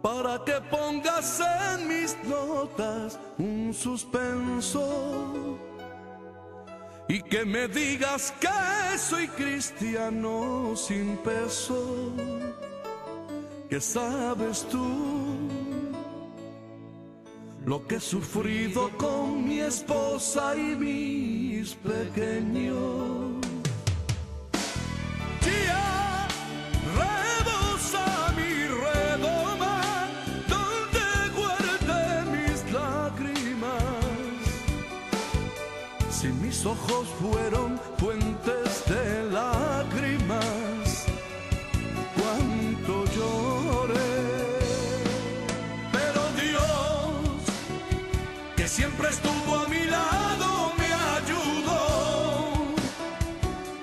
Para 0.00 0.42
que 0.46 0.54
pongas 0.70 1.42
en 1.74 1.88
mis 1.88 2.16
notas 2.24 3.18
un 3.36 3.74
suspenso 3.74 5.58
y 7.06 7.20
que 7.20 7.44
me 7.44 7.68
digas 7.68 8.32
que 8.40 8.96
soy 8.96 9.28
cristiano 9.28 10.72
sin 10.74 11.18
peso. 11.18 12.12
¿Qué 13.68 13.78
sabes 13.78 14.66
tú? 14.70 14.88
Lo 17.66 17.86
que 17.86 17.96
he 17.96 18.00
sufrido 18.00 18.88
con 18.96 19.46
mi 19.46 19.60
esposa 19.60 20.56
y 20.56 20.76
mis 20.76 21.74
pequeños. 21.74 23.35
Ojos 36.88 37.08
fueron 37.20 37.80
fuentes 37.98 38.84
de 38.86 39.30
lágrimas. 39.30 41.06
Cuánto 42.16 43.04
lloré. 43.14 43.96
Pero 45.92 46.22
Dios, 46.40 47.42
que 48.56 48.68
siempre 48.68 49.08
estuvo 49.08 49.56
a 49.56 49.68
mi 49.68 49.84
lado, 49.84 50.72
me 50.78 50.86
ayudó. 51.18 52.56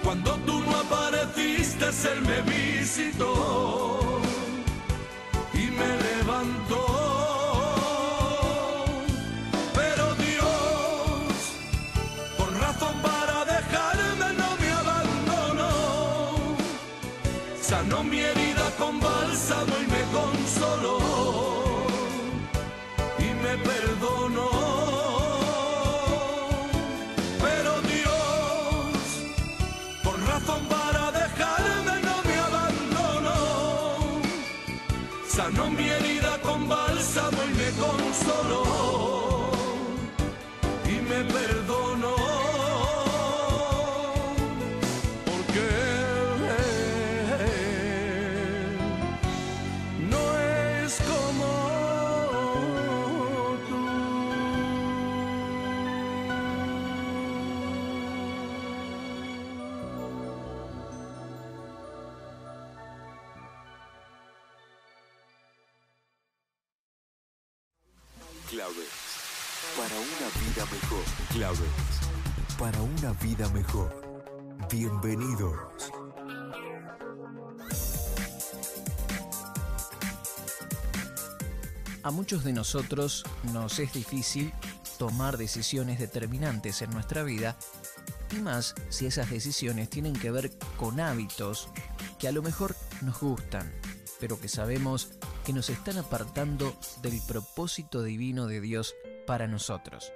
Cuando 0.03 0.35
tú 0.45 0.59
no 0.61 0.77
apareciste, 0.77 1.85
Él 2.11 2.21
me 2.21 2.41
visitó 2.41 4.02
Claves. 68.63 68.87
Para 69.75 69.95
una 69.99 70.29
vida 70.39 70.65
mejor. 70.71 71.03
Claves. 71.33 71.69
Para 72.57 72.81
una 72.81 73.11
vida 73.21 73.49
mejor. 73.49 74.01
Bienvenidos. 74.71 75.91
A 82.03 82.11
muchos 82.11 82.45
de 82.45 82.53
nosotros 82.53 83.25
nos 83.51 83.79
es 83.79 83.91
difícil 83.91 84.53
tomar 84.97 85.35
decisiones 85.35 85.99
determinantes 85.99 86.81
en 86.81 86.91
nuestra 86.91 87.23
vida 87.23 87.57
y 88.31 88.35
más 88.37 88.75
si 88.87 89.07
esas 89.07 89.29
decisiones 89.29 89.89
tienen 89.89 90.13
que 90.13 90.31
ver 90.31 90.57
con 90.77 91.01
hábitos 91.01 91.67
que 92.17 92.29
a 92.29 92.31
lo 92.31 92.41
mejor 92.41 92.77
nos 93.01 93.19
gustan, 93.19 93.69
pero 94.21 94.39
que 94.39 94.47
sabemos 94.47 95.09
que 95.43 95.53
nos 95.53 95.69
están 95.69 95.97
apartando 95.97 96.73
del 97.01 97.19
propósito 97.27 98.01
divino 98.01 98.47
de 98.47 98.61
Dios 98.61 98.95
para 99.27 99.47
nosotros. 99.47 100.13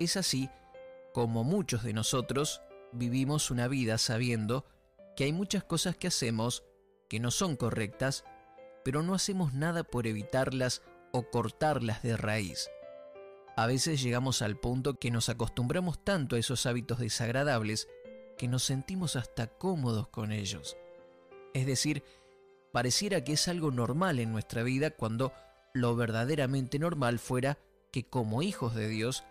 Es 0.00 0.16
así 0.16 0.50
como 1.12 1.44
muchos 1.44 1.84
de 1.84 1.92
nosotros 1.92 2.60
vivimos 2.92 3.50
una 3.50 3.68
vida 3.68 3.98
sabiendo 3.98 4.64
que 5.16 5.24
hay 5.24 5.32
muchas 5.32 5.62
cosas 5.62 5.96
que 5.96 6.08
hacemos 6.08 6.64
que 7.08 7.20
no 7.20 7.30
son 7.30 7.56
correctas, 7.56 8.24
pero 8.84 9.02
no 9.02 9.14
hacemos 9.14 9.54
nada 9.54 9.84
por 9.84 10.06
evitarlas 10.06 10.82
o 11.12 11.30
cortarlas 11.30 12.02
de 12.02 12.16
raíz. 12.16 12.70
A 13.56 13.66
veces 13.66 14.02
llegamos 14.02 14.42
al 14.42 14.58
punto 14.58 14.98
que 14.98 15.12
nos 15.12 15.28
acostumbramos 15.28 16.02
tanto 16.02 16.34
a 16.34 16.40
esos 16.40 16.66
hábitos 16.66 16.98
desagradables 16.98 17.88
que 18.36 18.48
nos 18.48 18.64
sentimos 18.64 19.14
hasta 19.14 19.46
cómodos 19.46 20.08
con 20.08 20.32
ellos. 20.32 20.76
Es 21.52 21.66
decir, 21.66 22.02
pareciera 22.74 23.22
que 23.22 23.34
es 23.34 23.46
algo 23.46 23.70
normal 23.70 24.18
en 24.18 24.32
nuestra 24.32 24.64
vida 24.64 24.90
cuando 24.90 25.32
lo 25.74 25.94
verdaderamente 25.94 26.80
normal 26.80 27.20
fuera 27.20 27.56
que 27.92 28.02
como 28.02 28.42
hijos 28.42 28.74
de 28.74 28.88
Dios, 28.88 29.22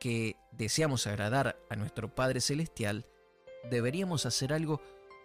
que 0.00 0.34
deseamos 0.50 1.06
agradar 1.06 1.56
a 1.70 1.76
nuestro 1.76 2.12
Padre 2.12 2.40
Celestial, 2.40 3.06
deberíamos 3.70 4.26
hacer 4.26 4.52
algo 4.52 4.82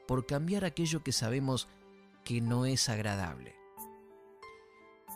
por 0.08 0.28
cambiar 0.28 0.66
aquello 0.66 1.04
que 1.04 1.12
sabemos 1.12 1.68
que 2.24 2.42
no 2.42 2.68
es 2.68 2.90
agradable. 2.90 3.56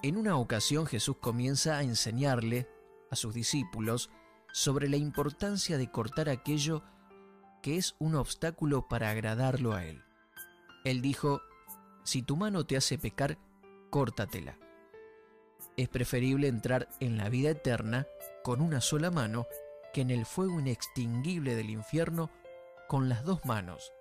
En 0.02 0.18
una 0.18 0.36
ocasión 0.38 0.88
Jesús 0.88 1.18
comienza 1.18 1.78
a 1.78 1.84
enseñarle 1.84 2.68
a 3.12 3.16
sus 3.16 3.36
discípulos 3.36 4.10
sobre 4.52 4.90
la 4.90 4.98
importancia 4.98 5.78
de 5.78 5.92
cortar 5.92 6.28
aquello 6.28 6.82
que 7.62 7.78
es 7.78 7.94
un 8.00 8.16
obstáculo 8.16 8.88
para 8.88 9.12
agradarlo 9.12 9.74
a 9.74 9.86
Él. 9.86 10.02
Él 10.84 11.04
dijo, 11.04 11.44
si 12.04 12.22
tu 12.22 12.36
mano 12.36 12.66
te 12.66 12.78
hace 12.78 12.98
pecar, 12.98 13.38
córtatela. 13.90 14.58
Es 15.78 15.90
preferible 15.90 16.48
entrar 16.48 16.90
en 17.00 17.18
la 17.18 17.30
vida 17.30 17.52
eterna 17.52 18.08
con 18.44 18.62
una 18.62 18.82
sola 18.82 19.12
mano 19.12 19.48
que 19.94 20.02
en 20.02 20.10
el 20.10 20.26
fuego 20.26 20.60
inextinguible 20.60 21.56
del 21.56 21.70
infierno 21.70 22.32
con 22.88 23.10
las 23.10 23.24
dos 23.24 23.46
manos. 23.46 23.92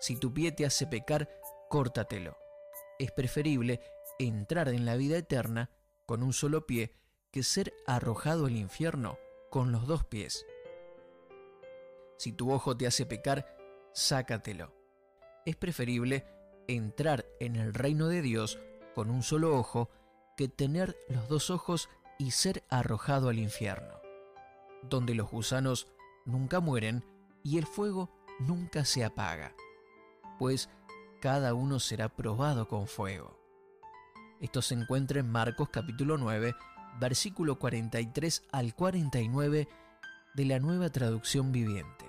Si 0.00 0.16
tu 0.16 0.32
pie 0.32 0.52
te 0.52 0.66
hace 0.66 0.86
pecar, 0.86 1.28
córtatelo. 1.68 2.36
Es 2.98 3.12
preferible 3.12 3.80
entrar 4.18 4.68
en 4.68 4.84
la 4.84 4.96
vida 4.96 5.16
eterna 5.16 5.70
con 6.06 6.22
un 6.22 6.32
solo 6.32 6.66
pie 6.66 6.92
que 7.30 7.42
ser 7.42 7.72
arrojado 7.86 8.46
al 8.46 8.56
infierno 8.56 9.18
con 9.50 9.72
los 9.72 9.86
dos 9.86 10.04
pies. 10.04 10.46
Si 12.18 12.32
tu 12.32 12.52
ojo 12.52 12.76
te 12.76 12.86
hace 12.86 13.06
pecar, 13.06 13.56
sácatelo. 13.92 14.74
Es 15.46 15.56
preferible 15.56 16.26
entrar 16.68 17.26
en 17.40 17.56
el 17.56 17.74
reino 17.74 18.06
de 18.06 18.22
Dios 18.22 18.60
con 18.94 19.10
un 19.10 19.22
solo 19.22 19.56
ojo 19.58 19.90
que 20.36 20.48
tener 20.48 20.96
los 21.08 21.28
dos 21.28 21.50
ojos 21.50 21.88
y 22.18 22.30
ser 22.30 22.62
arrojado 22.68 23.28
al 23.28 23.38
infierno, 23.38 23.94
donde 24.88 25.14
los 25.14 25.30
gusanos 25.30 25.88
nunca 26.24 26.60
mueren 26.60 27.04
y 27.42 27.58
el 27.58 27.66
fuego 27.66 28.10
nunca 28.38 28.84
se 28.84 29.04
apaga, 29.04 29.54
pues 30.38 30.68
cada 31.20 31.54
uno 31.54 31.80
será 31.80 32.08
probado 32.08 32.68
con 32.68 32.86
fuego. 32.86 33.38
Esto 34.40 34.62
se 34.62 34.74
encuentra 34.74 35.20
en 35.20 35.30
Marcos 35.30 35.68
capítulo 35.70 36.16
9, 36.16 36.54
versículo 36.98 37.58
43 37.58 38.44
al 38.52 38.74
49 38.74 39.68
de 40.34 40.44
la 40.44 40.58
nueva 40.58 40.90
traducción 40.90 41.52
viviente. 41.52 42.06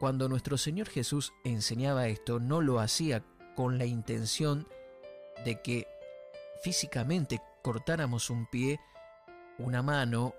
Cuando 0.00 0.28
nuestro 0.28 0.58
Señor 0.58 0.88
Jesús 0.88 1.32
enseñaba 1.44 2.08
esto, 2.08 2.40
no 2.40 2.60
lo 2.60 2.80
hacía 2.80 3.22
con 3.54 3.78
la 3.78 3.84
intención 3.84 4.66
de 5.44 5.60
que 5.62 5.86
físicamente 6.62 7.40
cortáramos 7.62 8.30
un 8.30 8.46
pie, 8.46 8.80
una 9.58 9.82
mano 9.82 10.34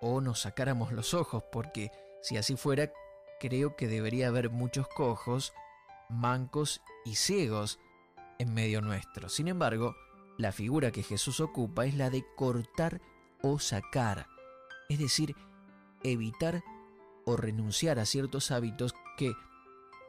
o 0.00 0.20
nos 0.20 0.40
sacáramos 0.40 0.92
los 0.92 1.14
ojos, 1.14 1.42
porque 1.50 1.90
si 2.22 2.36
así 2.36 2.56
fuera, 2.56 2.92
creo 3.40 3.76
que 3.76 3.88
debería 3.88 4.28
haber 4.28 4.50
muchos 4.50 4.88
cojos, 4.88 5.52
mancos 6.08 6.82
y 7.04 7.16
ciegos 7.16 7.78
en 8.38 8.54
medio 8.54 8.80
nuestro. 8.80 9.28
Sin 9.28 9.48
embargo, 9.48 9.94
la 10.38 10.52
figura 10.52 10.90
que 10.90 11.02
Jesús 11.02 11.40
ocupa 11.40 11.86
es 11.86 11.94
la 11.94 12.10
de 12.10 12.24
cortar 12.36 13.00
o 13.42 13.58
sacar, 13.58 14.26
es 14.88 14.98
decir, 14.98 15.36
evitar 16.02 16.62
o 17.24 17.36
renunciar 17.36 17.98
a 17.98 18.06
ciertos 18.06 18.50
hábitos 18.50 18.94
que, 19.16 19.32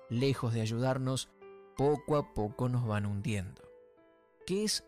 lejos 0.10 0.54
de 0.54 0.62
ayudarnos, 0.62 1.30
poco 1.78 2.18
a 2.18 2.34
poco 2.34 2.70
nos 2.70 2.86
van 2.88 3.06
hundiendo. 3.06 3.62
¿Qué 4.46 4.64
es 4.64 4.86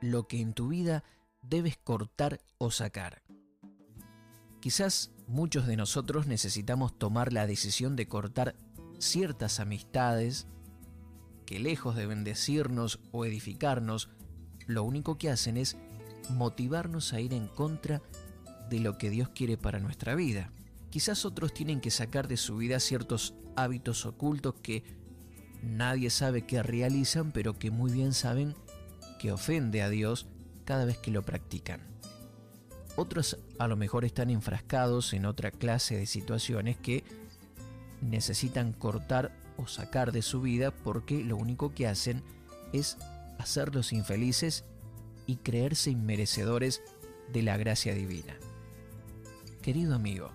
lo 0.00 0.28
que 0.28 0.40
en 0.40 0.54
tu 0.54 0.68
vida 0.68 1.04
debes 1.42 1.76
cortar 1.76 2.40
o 2.58 2.70
sacar? 2.70 3.22
Quizás 4.60 5.12
muchos 5.26 5.66
de 5.66 5.76
nosotros 5.76 6.26
necesitamos 6.26 6.98
tomar 6.98 7.32
la 7.32 7.46
decisión 7.46 7.96
de 7.96 8.08
cortar 8.08 8.56
ciertas 8.98 9.60
amistades 9.60 10.46
que 11.44 11.58
lejos 11.58 11.96
de 11.96 12.06
bendecirnos 12.06 13.00
o 13.12 13.24
edificarnos, 13.24 14.08
lo 14.66 14.84
único 14.84 15.18
que 15.18 15.30
hacen 15.30 15.56
es 15.56 15.76
motivarnos 16.30 17.12
a 17.12 17.20
ir 17.20 17.34
en 17.34 17.48
contra 17.48 18.00
de 18.70 18.80
lo 18.80 18.96
que 18.96 19.10
Dios 19.10 19.28
quiere 19.28 19.58
para 19.58 19.80
nuestra 19.80 20.14
vida. 20.14 20.50
Quizás 20.90 21.26
otros 21.26 21.52
tienen 21.52 21.80
que 21.80 21.90
sacar 21.90 22.28
de 22.28 22.36
su 22.36 22.56
vida 22.56 22.80
ciertos 22.80 23.34
hábitos 23.56 24.06
ocultos 24.06 24.54
que 24.62 25.03
nadie 25.64 26.10
sabe 26.10 26.42
que 26.42 26.62
realizan, 26.62 27.32
pero 27.32 27.58
que 27.58 27.70
muy 27.70 27.90
bien 27.90 28.12
saben 28.12 28.54
que 29.18 29.32
ofende 29.32 29.82
a 29.82 29.88
Dios 29.88 30.26
cada 30.64 30.84
vez 30.84 30.98
que 30.98 31.10
lo 31.10 31.22
practican. 31.22 31.80
Otros 32.96 33.38
a 33.58 33.66
lo 33.66 33.76
mejor 33.76 34.04
están 34.04 34.30
enfrascados 34.30 35.12
en 35.12 35.26
otra 35.26 35.50
clase 35.50 35.96
de 35.96 36.06
situaciones 36.06 36.76
que 36.76 37.04
necesitan 38.00 38.72
cortar 38.72 39.32
o 39.56 39.66
sacar 39.66 40.12
de 40.12 40.22
su 40.22 40.40
vida 40.40 40.70
porque 40.70 41.24
lo 41.24 41.36
único 41.36 41.74
que 41.74 41.86
hacen 41.86 42.22
es 42.72 42.96
hacerlos 43.38 43.92
infelices 43.92 44.64
y 45.26 45.36
creerse 45.36 45.90
inmerecedores 45.90 46.82
de 47.32 47.42
la 47.42 47.56
gracia 47.56 47.94
divina. 47.94 48.36
Querido 49.62 49.94
amigo, 49.94 50.30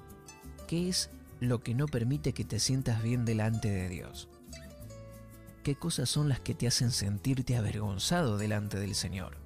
¿qué 0.68 0.90
es 0.90 1.10
lo 1.40 1.62
que 1.62 1.76
no 1.76 1.86
permite 1.86 2.34
que 2.34 2.44
te 2.44 2.60
sientas 2.60 3.04
bien 3.04 3.26
delante 3.26 3.70
de 3.70 3.88
Dios? 3.88 4.28
¿Qué 5.64 5.76
cosas 5.76 6.10
son 6.10 6.30
las 6.30 6.40
que 6.40 6.56
te 6.56 6.68
hacen 6.68 6.92
sentirte 6.92 7.58
avergonzado 7.58 8.38
delante 8.38 8.80
del 8.80 8.96
Señor? 8.96 9.38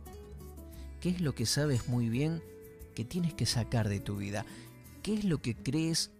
¿Qué 1.00 1.10
es 1.10 1.22
lo 1.22 1.34
que 1.34 1.46
sabes 1.46 1.90
muy 1.90 2.08
bien 2.08 2.44
que 2.96 3.04
tienes 3.04 3.34
que 3.34 3.48
sacar 3.48 3.90
de 3.90 4.00
tu 4.00 4.18
vida? 4.18 4.46
¿Qué 5.02 5.16
es 5.16 5.26
lo 5.26 5.42
que 5.42 5.56
crees 5.56 6.12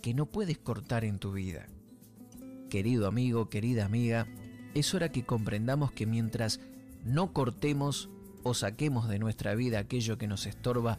que 0.00 0.14
no 0.14 0.26
puedes 0.26 0.58
cortar 0.58 1.04
en 1.04 1.18
tu 1.18 1.32
vida? 1.32 1.66
Querido 2.70 3.06
amigo, 3.06 3.50
querida 3.50 3.84
amiga, 3.84 4.26
es 4.74 4.94
hora 4.94 5.12
que 5.12 5.24
comprendamos 5.24 5.92
que 5.92 6.06
mientras 6.06 6.58
no 7.04 7.34
cortemos 7.34 8.08
o 8.42 8.54
saquemos 8.54 9.08
de 9.08 9.18
nuestra 9.18 9.54
vida 9.54 9.78
aquello 9.78 10.16
que 10.16 10.26
nos 10.26 10.46
estorba 10.46 10.98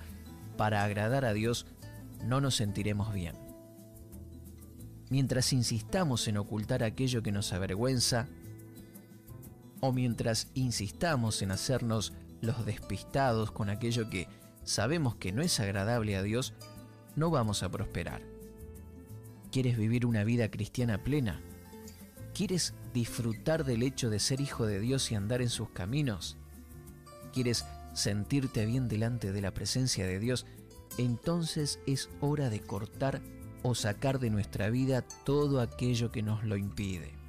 para 0.57 0.83
agradar 0.83 1.25
a 1.25 1.33
Dios, 1.33 1.65
no 2.23 2.39
nos 2.39 2.55
sentiremos 2.55 3.11
bien. 3.13 3.35
Mientras 5.09 5.51
insistamos 5.53 6.27
en 6.27 6.37
ocultar 6.37 6.83
aquello 6.83 7.23
que 7.23 7.31
nos 7.31 7.51
avergüenza, 7.51 8.27
o 9.83 9.91
mientras 9.91 10.47
insistamos 10.53 11.41
en 11.41 11.51
hacernos 11.51 12.13
los 12.39 12.65
despistados 12.65 13.51
con 13.51 13.69
aquello 13.69 14.09
que 14.09 14.29
sabemos 14.63 15.17
que 15.17 15.33
no 15.33 15.41
es 15.41 15.59
agradable 15.59 16.15
a 16.15 16.23
Dios, 16.23 16.53
no 17.17 17.29
vamos 17.31 17.63
a 17.63 17.69
prosperar. 17.69 18.21
¿Quieres 19.51 19.77
vivir 19.77 20.05
una 20.05 20.23
vida 20.23 20.49
cristiana 20.49 21.03
plena? 21.03 21.41
¿Quieres 22.33 22.73
disfrutar 22.93 23.65
del 23.65 23.83
hecho 23.83 24.09
de 24.09 24.21
ser 24.21 24.39
hijo 24.39 24.65
de 24.65 24.79
Dios 24.79 25.11
y 25.11 25.15
andar 25.15 25.41
en 25.41 25.49
sus 25.49 25.69
caminos? 25.71 26.37
¿Quieres 27.33 27.65
sentirte 27.93 28.65
bien 28.65 28.87
delante 28.87 29.33
de 29.33 29.41
la 29.41 29.53
presencia 29.53 30.07
de 30.07 30.17
Dios? 30.17 30.45
Entonces 30.97 31.81
es 31.87 32.09
hora 32.21 32.49
de 32.49 32.61
cortar 32.61 33.21
o 33.63 33.75
sacar 33.75 34.19
de 34.19 34.29
nuestra 34.29 34.69
vida 34.69 35.01
todo 35.25 35.59
aquello 35.59 36.09
que 36.09 36.23
nos 36.23 36.45
lo 36.45 36.55
impide. 36.55 37.22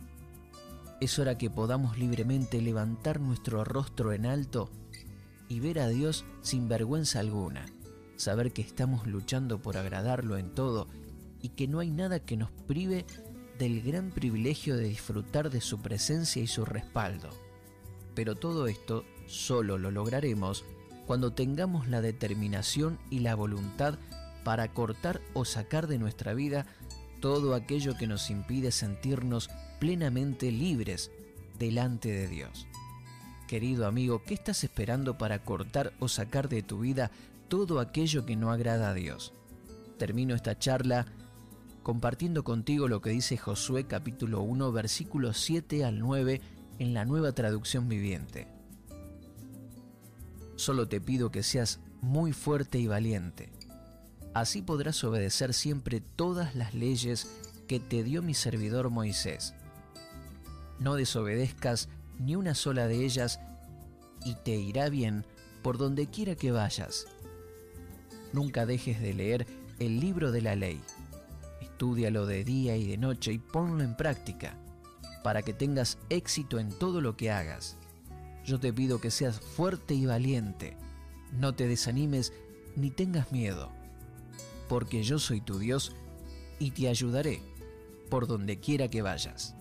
Es 1.05 1.19
hora 1.19 1.37
que 1.37 1.51
podamos 1.51 1.99
libremente 1.99 2.63
levantar 2.63 3.21
nuestro 3.21 3.63
rostro 3.63 4.15
en 4.15 4.25
alto 4.25 4.71
y 5.51 5.61
ver 5.61 5.79
a 5.79 5.89
Dios 5.89 6.25
sin 6.41 6.67
vergüenza 6.67 7.21
alguna, 7.21 7.67
saber 8.17 8.55
que 8.55 8.63
estamos 8.63 9.07
luchando 9.07 9.61
por 9.61 9.77
agradarlo 9.77 10.39
en 10.39 10.55
todo 10.55 10.89
y 11.43 11.51
que 11.51 11.69
no 11.69 11.81
hay 11.81 11.91
nada 11.91 12.21
que 12.21 12.39
nos 12.39 12.51
prive 12.51 13.05
del 13.59 13.83
gran 13.83 14.13
privilegio 14.13 14.79
de 14.79 14.85
disfrutar 14.85 15.51
de 15.51 15.61
su 15.61 15.83
presencia 15.83 16.43
y 16.43 16.47
su 16.47 16.65
respaldo. 16.65 17.29
Pero 18.15 18.35
todo 18.35 18.67
esto 18.67 19.05
solo 19.27 19.77
lo 19.77 19.91
lograremos 19.91 20.65
cuando 21.07 21.35
tengamos 21.35 21.87
la 21.87 22.01
determinación 22.01 22.99
y 23.11 23.19
la 23.19 23.35
voluntad 23.35 23.99
para 24.43 24.73
cortar 24.73 25.21
o 25.35 25.45
sacar 25.45 25.87
de 25.87 25.99
nuestra 25.99 26.33
vida 26.33 26.65
todo 27.21 27.55
aquello 27.55 27.95
que 27.95 28.07
nos 28.07 28.31
impide 28.31 28.73
sentirnos 28.73 29.51
plenamente 29.85 30.51
libres 30.51 31.11
delante 31.59 32.11
de 32.11 32.27
Dios. 32.27 32.67
Querido 33.47 33.87
amigo, 33.87 34.23
¿qué 34.25 34.33
estás 34.33 34.65
esperando 34.65 35.19
para 35.19 35.45
cortar 35.45 35.93
o 36.01 36.09
sacar 36.09 36.49
de 36.49 36.63
tu 36.63 36.79
vida 36.79 37.11
todo 37.49 37.79
aquello 37.79 38.25
que 38.25 38.35
no 38.35 38.51
agrada 38.51 38.89
a 38.89 38.95
Dios? 38.95 39.35
Termino 39.99 40.35
esta 40.35 40.59
charla 40.59 41.05
compartiendo 41.83 42.45
contigo 42.45 42.89
lo 42.89 43.03
que 43.03 43.11
dice 43.11 43.37
Josué 43.37 43.85
capítulo 43.85 44.41
1 44.41 44.73
versículos 44.73 45.37
7 45.41 45.85
al 45.85 45.99
9 45.99 46.41
en 46.79 46.95
la 46.95 47.05
nueva 47.05 47.33
traducción 47.33 47.87
viviente. 47.87 48.49
Solo 50.57 50.89
te 50.89 50.99
pido 50.99 51.31
que 51.31 51.43
seas 51.43 51.81
muy 52.01 52.33
fuerte 52.33 52.79
y 52.79 52.87
valiente. 52.87 53.53
Así 54.33 54.63
podrás 54.63 55.05
obedecer 55.05 55.53
siempre 55.53 56.01
todas 56.01 56.55
las 56.55 56.73
leyes 56.73 57.29
que 57.69 57.81
te 57.81 58.03
dio 58.03 58.23
mi 58.23 58.33
servidor 58.33 58.89
Moisés. 58.89 59.53
No 60.79 60.95
desobedezcas 60.97 61.89
ni 62.19 62.37
una 62.37 62.55
sola 62.55 62.87
de 62.87 63.05
ellas 63.05 63.41
y 64.25 64.35
te 64.37 64.53
irá 64.57 64.89
bien 64.89 65.27
por 65.63 65.79
donde 65.79 66.07
quiera 66.07 66.35
que 66.35 66.53
vayas. 66.53 67.07
Nunca 68.33 68.67
dejes 68.67 69.01
de 69.01 69.15
leer 69.15 69.47
el 69.79 70.01
libro 70.01 70.33
de 70.33 70.43
la 70.43 70.57
ley. 70.57 70.81
Estúdialo 71.61 72.27
de 72.27 72.45
día 72.45 72.77
y 72.77 72.87
de 72.87 72.97
noche 72.97 73.33
y 73.33 73.39
ponlo 73.39 73.83
en 73.83 73.97
práctica 73.97 74.57
para 75.23 75.43
que 75.43 75.55
tengas 75.55 75.99
éxito 76.11 76.59
en 76.59 76.71
todo 76.71 77.01
lo 77.01 77.17
que 77.17 77.31
hagas. 77.31 77.77
Yo 78.45 78.61
te 78.61 78.73
pido 78.73 79.01
que 79.01 79.11
seas 79.11 79.41
fuerte 79.41 79.95
y 79.95 80.05
valiente. 80.05 80.77
No 81.33 81.55
te 81.55 81.67
desanimes 81.67 82.33
ni 82.77 82.91
tengas 82.91 83.33
miedo, 83.33 83.71
porque 84.69 85.03
yo 85.03 85.19
soy 85.19 85.41
tu 85.41 85.59
Dios 85.59 85.97
y 86.59 86.73
te 86.73 86.89
ayudaré 86.89 87.41
por 88.11 88.27
donde 88.27 88.61
quiera 88.61 88.89
que 88.89 89.01
vayas. 89.01 89.55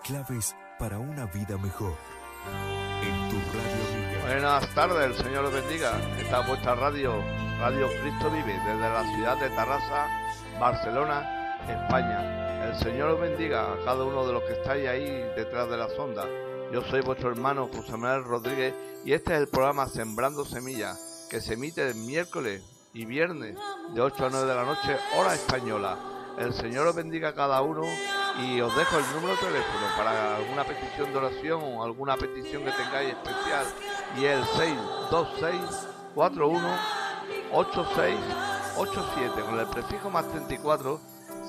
Claves 0.05 0.55
para 0.79 0.99
una 0.99 1.25
vida 1.25 1.57
mejor. 1.57 1.97
En 3.03 3.31
tu 3.31 3.37
radio 3.57 3.89
amiga. 3.89 4.21
Buenas 4.27 4.69
tardes, 4.75 5.17
el 5.17 5.25
Señor 5.25 5.45
los 5.45 5.55
bendiga. 5.55 5.99
Esta 6.21 6.43
es 6.43 6.47
vuestra 6.47 6.75
radio, 6.75 7.23
Radio 7.59 7.89
Cristo 8.03 8.31
Vive, 8.31 8.53
desde 8.53 8.81
la 8.81 9.03
ciudad 9.15 9.41
de 9.41 9.49
Tarrasa, 9.49 10.09
Barcelona, 10.61 11.57
España. 11.71 12.42
El 12.63 12.79
Señor 12.79 13.11
os 13.11 13.21
bendiga 13.21 13.73
a 13.73 13.85
cada 13.85 14.05
uno 14.05 14.27
de 14.27 14.33
los 14.33 14.43
que 14.45 14.53
estáis 14.53 14.89
ahí 14.89 15.07
detrás 15.37 15.69
de 15.69 15.77
la 15.77 15.89
sonda. 15.91 16.27
Yo 16.73 16.83
soy 16.83 17.01
vuestro 17.03 17.31
hermano 17.31 17.69
José 17.75 17.97
Manuel 17.97 18.25
Rodríguez 18.25 18.75
y 19.05 19.13
este 19.13 19.35
es 19.35 19.41
el 19.41 19.49
programa 19.49 19.89
Sembrando 19.89 20.45
Semillas, 20.45 21.27
que 21.29 21.41
se 21.41 21.55
emite 21.55 21.87
el 21.87 21.97
miércoles 21.97 22.63
y 22.95 23.05
viernes 23.05 23.59
de 23.95 24.01
8 24.01 24.27
a 24.27 24.31
9 24.31 24.47
de 24.47 24.55
la 24.55 24.65
noche, 24.65 24.97
hora 25.19 25.35
española. 25.35 25.99
El 26.39 26.55
Señor 26.55 26.87
os 26.87 26.95
bendiga 26.95 27.31
a 27.31 27.35
cada 27.35 27.61
uno 27.63 27.83
y 28.41 28.61
os 28.61 28.75
dejo 28.77 28.99
el 28.99 29.05
número 29.15 29.35
de 29.35 29.41
teléfono 29.41 29.87
para 29.97 30.37
alguna 30.37 30.65
petición 30.65 31.13
de 31.13 31.19
oración 31.19 31.63
o 31.63 31.83
alguna 31.83 32.17
petición 32.17 32.65
que 32.65 32.71
tengáis 32.73 33.11
especial 33.11 33.67
y 34.17 34.25
el 34.25 34.45
626 34.45 35.89
41 36.15 37.03
8687 37.53 39.43
con 39.43 39.59
el 39.59 39.67
prefijo 39.67 40.09
más 40.11 40.27
34 40.31 41.01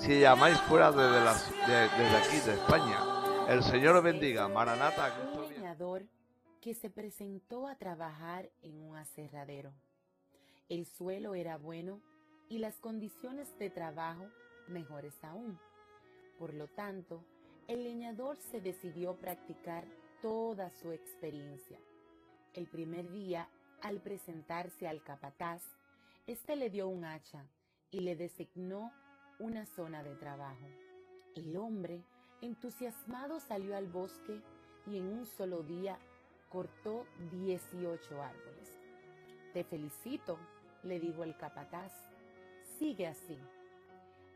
si 0.05 0.19
llamáis 0.19 0.57
fuera 0.61 0.91
desde, 0.91 1.23
las- 1.23 1.49
de- 1.67 2.03
desde 2.03 2.17
aquí 2.17 2.39
de 2.45 2.53
España. 2.53 2.97
El 3.49 3.63
Señor 3.63 3.95
os 3.97 4.03
bendiga. 4.03 4.47
Maranata. 4.47 5.13
Un 5.35 5.49
leñador 5.49 6.03
que 6.61 6.73
se 6.73 6.89
presentó 6.89 7.67
a 7.67 7.75
trabajar 7.75 8.49
en 8.61 8.79
un 8.81 8.95
aserradero. 8.97 9.73
El 10.69 10.85
suelo 10.85 11.35
era 11.35 11.57
bueno 11.57 11.99
y 12.49 12.59
las 12.59 12.79
condiciones 12.79 13.47
de 13.59 13.69
trabajo 13.69 14.25
mejores 14.67 15.13
aún. 15.23 15.59
Por 16.39 16.53
lo 16.53 16.67
tanto, 16.67 17.23
el 17.67 17.83
leñador 17.83 18.37
se 18.37 18.61
decidió 18.61 19.15
practicar 19.15 19.85
toda 20.21 20.69
su 20.71 20.91
experiencia. 20.91 21.79
El 22.53 22.67
primer 22.67 23.09
día, 23.11 23.49
al 23.81 23.99
presentarse 23.99 24.87
al 24.87 25.03
capataz, 25.03 25.61
éste 26.27 26.55
le 26.55 26.69
dio 26.69 26.87
un 26.87 27.03
hacha 27.03 27.45
y 27.91 27.99
le 28.01 28.15
designó 28.15 28.91
una 29.39 29.65
zona 29.65 30.03
de 30.03 30.15
trabajo. 30.15 30.67
El 31.35 31.57
hombre, 31.57 32.03
entusiasmado, 32.41 33.39
salió 33.39 33.75
al 33.75 33.87
bosque 33.87 34.41
y 34.85 34.97
en 34.97 35.07
un 35.07 35.25
solo 35.25 35.63
día 35.63 35.97
cortó 36.49 37.05
18 37.31 38.21
árboles. 38.21 38.71
Te 39.53 39.63
felicito, 39.63 40.37
le 40.83 40.99
dijo 40.99 41.23
el 41.23 41.35
capataz. 41.37 41.91
Sigue 42.77 43.07
así. 43.07 43.37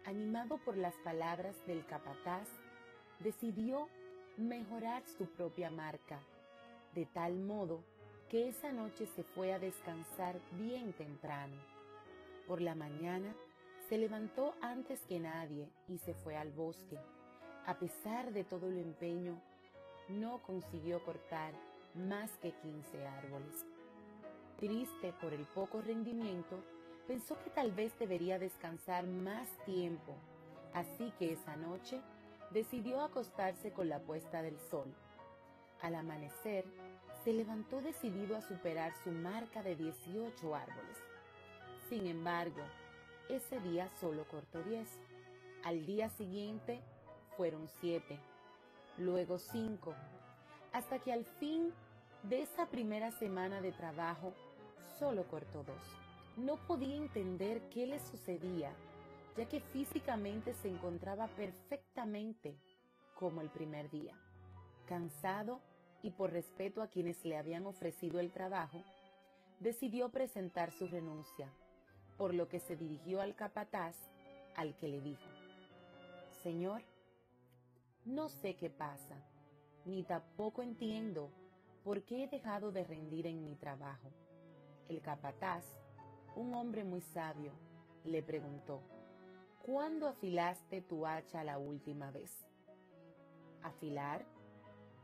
Animado 0.05 0.57
por 0.57 0.77
las 0.77 0.95
palabras 1.03 1.55
del 1.67 1.85
capataz, 1.85 2.47
decidió 3.19 3.87
mejorar 4.37 5.03
su 5.17 5.25
propia 5.25 5.69
marca, 5.69 6.19
de 6.93 7.05
tal 7.07 7.37
modo 7.39 7.83
que 8.29 8.47
esa 8.49 8.71
noche 8.71 9.05
se 9.05 9.23
fue 9.23 9.53
a 9.53 9.59
descansar 9.59 10.39
bien 10.53 10.93
temprano. 10.93 11.55
Por 12.47 12.61
la 12.61 12.75
mañana 12.75 13.35
se 13.88 13.97
levantó 13.97 14.53
antes 14.61 14.99
que 15.05 15.19
nadie 15.19 15.69
y 15.88 15.97
se 15.99 16.13
fue 16.13 16.35
al 16.35 16.51
bosque. 16.51 16.97
A 17.65 17.75
pesar 17.79 18.33
de 18.33 18.43
todo 18.43 18.67
el 18.67 18.77
empeño, 18.79 19.41
no 20.09 20.41
consiguió 20.41 21.03
cortar 21.03 21.53
más 21.95 22.29
que 22.38 22.51
15 22.51 23.07
árboles. 23.07 23.65
Triste 24.57 25.13
por 25.21 25.33
el 25.33 25.45
poco 25.45 25.81
rendimiento, 25.81 26.59
pensó 27.07 27.38
que 27.43 27.49
tal 27.49 27.71
vez 27.71 27.97
debería 27.97 28.39
descansar 28.39 29.05
más 29.05 29.47
tiempo, 29.65 30.15
así 30.73 31.13
que 31.17 31.33
esa 31.33 31.55
noche 31.55 32.01
decidió 32.51 33.01
acostarse 33.01 33.71
con 33.71 33.88
la 33.88 33.99
puesta 33.99 34.41
del 34.41 34.59
sol. 34.59 34.93
Al 35.81 35.95
amanecer, 35.95 36.65
se 37.23 37.31
levantó 37.31 37.81
decidido 37.81 38.35
a 38.35 38.41
superar 38.41 38.91
su 39.03 39.11
marca 39.11 39.63
de 39.63 39.75
18 39.75 40.55
árboles. 40.55 40.97
Sin 41.89 42.07
embargo, 42.07 42.61
ese 43.30 43.59
día 43.59 43.89
solo 43.99 44.25
cortó 44.28 44.63
10. 44.63 44.88
Al 45.63 45.86
día 45.86 46.09
siguiente 46.09 46.82
fueron 47.36 47.67
7, 47.82 48.19
luego 48.97 49.38
5, 49.38 49.93
hasta 50.73 50.99
que 50.99 51.11
al 51.11 51.25
fin 51.25 51.73
de 52.23 52.41
esa 52.41 52.67
primera 52.67 53.11
semana 53.11 53.61
de 53.61 53.71
trabajo 53.71 54.34
solo 54.99 55.28
cortó 55.28 55.63
2. 55.63 55.75
No 56.38 56.57
podía 56.67 56.95
entender 56.95 57.61
qué 57.69 57.88
le 57.88 57.99
sucedía, 57.99 58.71
ya 59.36 59.47
que 59.47 59.59
físicamente 59.59 60.53
se 60.53 60.69
encontraba 60.69 61.28
perfectamente 61.28 62.57
como 63.15 63.41
el 63.41 63.49
primer 63.49 63.89
día. 63.89 64.15
Cansado 64.86 65.59
y 66.01 66.11
por 66.11 66.32
respeto 66.32 66.82
a 66.82 66.88
quienes 66.88 67.25
le 67.25 67.38
habían 67.38 67.65
ofrecido 67.65 68.19
el 68.19 68.32
trabajo, 68.32 68.84
decidió 69.59 70.09
presentar 70.09 70.71
su 70.71 70.88
renuncia, 70.88 71.51
por 72.18 72.34
lo 72.34 72.47
que 72.47 72.59
se 72.59 72.76
dirigió 72.76 73.22
al 73.22 73.36
capataz, 73.36 73.95
al 74.55 74.76
que 74.76 74.88
le 74.88 75.01
dijo, 75.01 75.30
Señor, 76.43 76.82
no 78.05 78.30
sé 78.30 78.55
qué 78.55 78.70
pasa, 78.70 79.15
ni 79.86 80.03
tampoco 80.03 80.61
entiendo 80.61 81.30
por 81.84 82.03
qué 82.03 82.24
he 82.24 82.28
dejado 82.28 82.72
de 82.72 82.84
rendir 82.84 83.28
en 83.28 83.43
mi 83.43 83.55
trabajo. 83.55 84.11
El 84.89 85.01
capataz, 85.01 85.65
un 86.36 86.53
hombre 86.53 86.84
muy 86.84 87.01
sabio, 87.01 87.51
le 88.03 88.24
preguntó, 88.24 88.82
¿Cuándo 89.68 90.07
afilaste 90.07 90.82
tu 90.82 91.05
hacha 91.05 91.43
la 91.43 91.57
última 91.57 92.09
vez? 92.09 92.32
¿Afilar? 93.61 94.26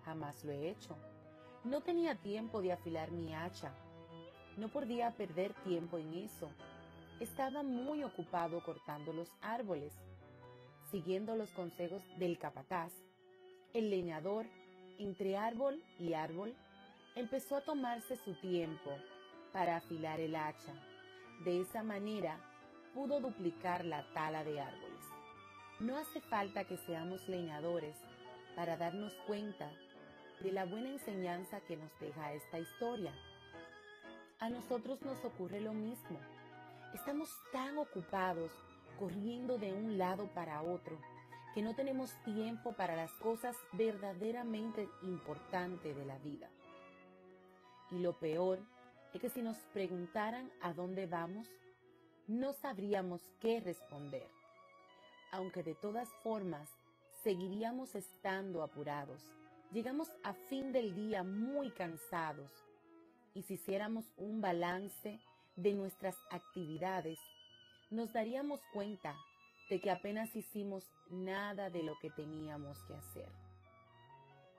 Jamás 0.06 0.42
lo 0.46 0.54
he 0.54 0.70
hecho. 0.70 0.96
No 1.66 1.82
tenía 1.82 2.16
tiempo 2.16 2.62
de 2.62 2.72
afilar 2.72 3.12
mi 3.12 3.36
hacha. 3.36 3.74
No 4.56 4.70
podía 4.70 5.12
perder 5.18 5.54
tiempo 5.66 5.98
en 5.98 6.14
eso. 6.14 6.50
Estaba 7.20 7.64
muy 7.64 8.04
ocupado 8.04 8.64
cortando 8.64 9.14
los 9.14 9.30
árboles. 9.42 9.94
Siguiendo 10.92 11.36
los 11.36 11.52
consejos 11.52 12.02
del 12.18 12.38
capataz, 12.38 12.94
el 13.74 13.90
leñador, 13.90 14.46
entre 15.00 15.38
árbol 15.38 15.82
y 16.00 16.14
árbol, 16.14 16.56
empezó 17.16 17.56
a 17.56 17.62
tomarse 17.62 18.16
su 18.18 18.34
tiempo 18.36 18.92
para 19.52 19.78
afilar 19.78 20.20
el 20.20 20.36
hacha. 20.36 20.74
De 21.44 21.62
esa 21.62 21.84
manera 21.84 22.38
pudo 22.94 23.20
duplicar 23.20 23.86
la 23.86 24.04
tala 24.14 24.44
de 24.44 24.60
árboles. 24.60 25.06
No 25.80 25.98
hace 25.98 26.22
falta 26.22 26.66
que 26.66 26.78
seamos 26.78 27.28
leñadores 27.28 27.96
para 28.56 28.78
darnos 28.78 29.14
cuenta 29.26 29.72
de 30.42 30.52
la 30.52 30.66
buena 30.66 30.90
enseñanza 30.90 31.62
que 31.62 31.78
nos 31.78 31.92
deja 32.00 32.34
esta 32.34 32.60
historia. 32.60 33.14
A 34.40 34.50
nosotros 34.50 35.02
nos 35.02 35.24
ocurre 35.24 35.62
lo 35.62 35.74
mismo. 35.74 36.20
Estamos 36.94 37.30
tan 37.52 37.80
ocupados 37.80 38.52
corriendo 39.00 39.58
de 39.58 39.74
un 39.74 39.98
lado 39.98 40.28
para 40.28 40.62
otro 40.62 41.00
que 41.56 41.64
no 41.64 41.76
tenemos 41.76 42.12
tiempo 42.24 42.74
para 42.74 42.96
las 42.96 43.12
cosas 43.14 43.58
verdaderamente 43.72 44.88
importantes 45.02 45.96
de 45.96 46.06
la 46.06 46.20
vida. 46.20 46.50
Y 47.90 47.98
lo 47.98 48.14
peor 48.20 48.60
es 49.12 49.22
que 49.22 49.30
si 49.30 49.42
nos 49.42 49.58
preguntaran 49.74 50.52
a 50.62 50.74
dónde 50.74 51.08
vamos, 51.08 51.48
no 52.28 52.54
sabríamos 52.54 53.22
qué 53.40 53.60
responder, 53.60 54.30
aunque 55.32 55.64
de 55.64 55.74
todas 55.74 56.10
formas 56.22 56.70
seguiríamos 57.24 57.96
estando 57.96 58.62
apurados. 58.62 59.24
Llegamos 59.72 60.10
a 60.24 60.34
fin 60.34 60.72
del 60.72 60.94
día 60.94 61.24
muy 61.24 61.72
cansados 61.72 62.52
y 63.34 63.42
si 63.42 63.56
hiciéramos 63.56 64.06
un 64.18 64.42
balance 64.42 65.20
de 65.56 65.74
nuestras 65.74 66.16
actividades, 66.32 67.20
nos 67.90 68.12
daríamos 68.14 68.62
cuenta 68.74 69.16
de 69.70 69.80
que 69.80 69.92
apenas 69.92 70.36
hicimos 70.36 70.92
nada 71.10 71.70
de 71.70 71.84
lo 71.84 71.98
que 72.00 72.10
teníamos 72.10 72.82
que 72.84 72.96
hacer. 72.96 73.30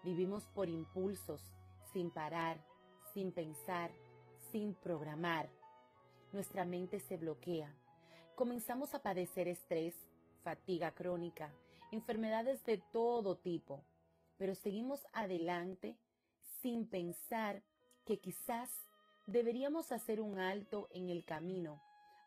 Vivimos 0.02 0.44
por 0.54 0.68
impulsos, 0.68 1.40
sin 1.92 2.10
parar, 2.10 2.58
sin 3.12 3.32
pensar, 3.32 3.90
sin 4.50 4.74
programar. 4.74 5.48
Nuestra 6.32 6.64
mente 6.64 7.00
se 7.00 7.16
bloquea. 7.16 7.74
Comenzamos 8.34 8.94
a 8.94 9.02
padecer 9.02 9.48
estrés, 9.48 9.94
fatiga 10.42 10.90
crónica, 10.92 11.52
enfermedades 11.92 12.64
de 12.64 12.78
todo 12.92 13.36
tipo, 13.36 13.84
pero 14.36 14.54
seguimos 14.54 15.06
adelante 15.12 15.96
sin 16.60 16.86
pensar 16.86 17.62
que 18.04 18.18
quizás 18.18 18.70
deberíamos 19.26 19.90
hacer 19.92 20.20
un 20.20 20.38
alto 20.38 20.88
en 20.90 21.08
el 21.08 21.24
camino 21.24 21.80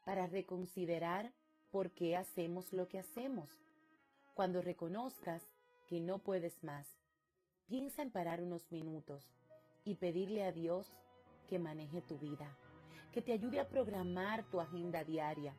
para 0.05 0.27
reconsiderar 0.27 1.31
por 1.71 1.91
qué 1.91 2.15
hacemos 2.15 2.73
lo 2.73 2.87
que 2.87 2.99
hacemos. 2.99 3.49
Cuando 4.33 4.61
reconozcas 4.61 5.43
que 5.87 5.99
no 5.99 6.19
puedes 6.19 6.63
más, 6.63 6.87
piensa 7.67 8.01
en 8.01 8.11
parar 8.11 8.41
unos 8.41 8.71
minutos 8.71 9.23
y 9.83 9.95
pedirle 9.95 10.43
a 10.43 10.51
Dios 10.51 10.91
que 11.47 11.59
maneje 11.59 12.01
tu 12.01 12.17
vida, 12.17 12.57
que 13.13 13.21
te 13.21 13.33
ayude 13.33 13.59
a 13.59 13.67
programar 13.67 14.43
tu 14.49 14.59
agenda 14.59 15.03
diaria. 15.03 15.55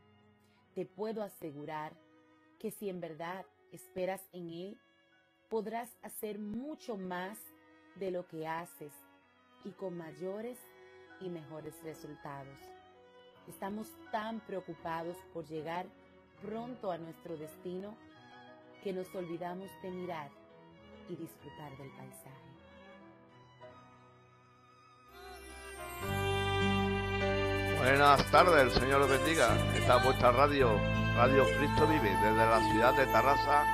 Te 0.75 0.87
puedo 0.87 1.23
asegurar 1.23 1.93
que 2.59 2.71
si 2.71 2.89
en 2.89 3.01
verdad 3.01 3.47
esperas 3.73 4.23
en 4.33 4.51
Él, 4.51 4.79
podrás 5.49 5.97
hacer 6.03 6.39
mucho 6.39 6.97
más 6.97 7.39
de 7.97 8.11
lo 8.11 8.27
que 8.27 8.47
haces 8.47 8.93
y 9.65 9.71
con 9.71 9.97
mayores 9.97 10.59
y 11.21 11.29
mejores 11.29 11.75
resultados. 11.83 12.59
Estamos 13.49 13.89
tan 14.13 14.41
preocupados 14.41 15.17
por 15.33 15.47
llegar 15.47 15.87
pronto 16.43 16.91
a 16.91 16.99
nuestro 16.99 17.37
destino 17.37 17.95
que 18.83 18.93
nos 18.93 19.13
olvidamos 19.15 19.71
de 19.83 19.91
mirar 19.91 20.31
y 21.09 21.17
disfrutar 21.17 21.77
del 21.79 21.91
paisaje. 21.91 22.49
Buenas 27.79 28.31
tardes, 28.31 28.61
el 28.61 28.71
Señor 28.71 29.01
los 29.01 29.11
bendiga. 29.11 29.57
Esta 29.75 29.97
es 29.97 30.05
vuestra 30.05 30.33
radio, 30.33 30.77
Radio 31.17 31.45
Cristo 31.59 31.87
Vive, 31.87 32.11
desde 32.11 32.37
la 32.37 32.61
ciudad 32.71 32.95
de 32.95 33.07
Tarrasa, 33.07 33.65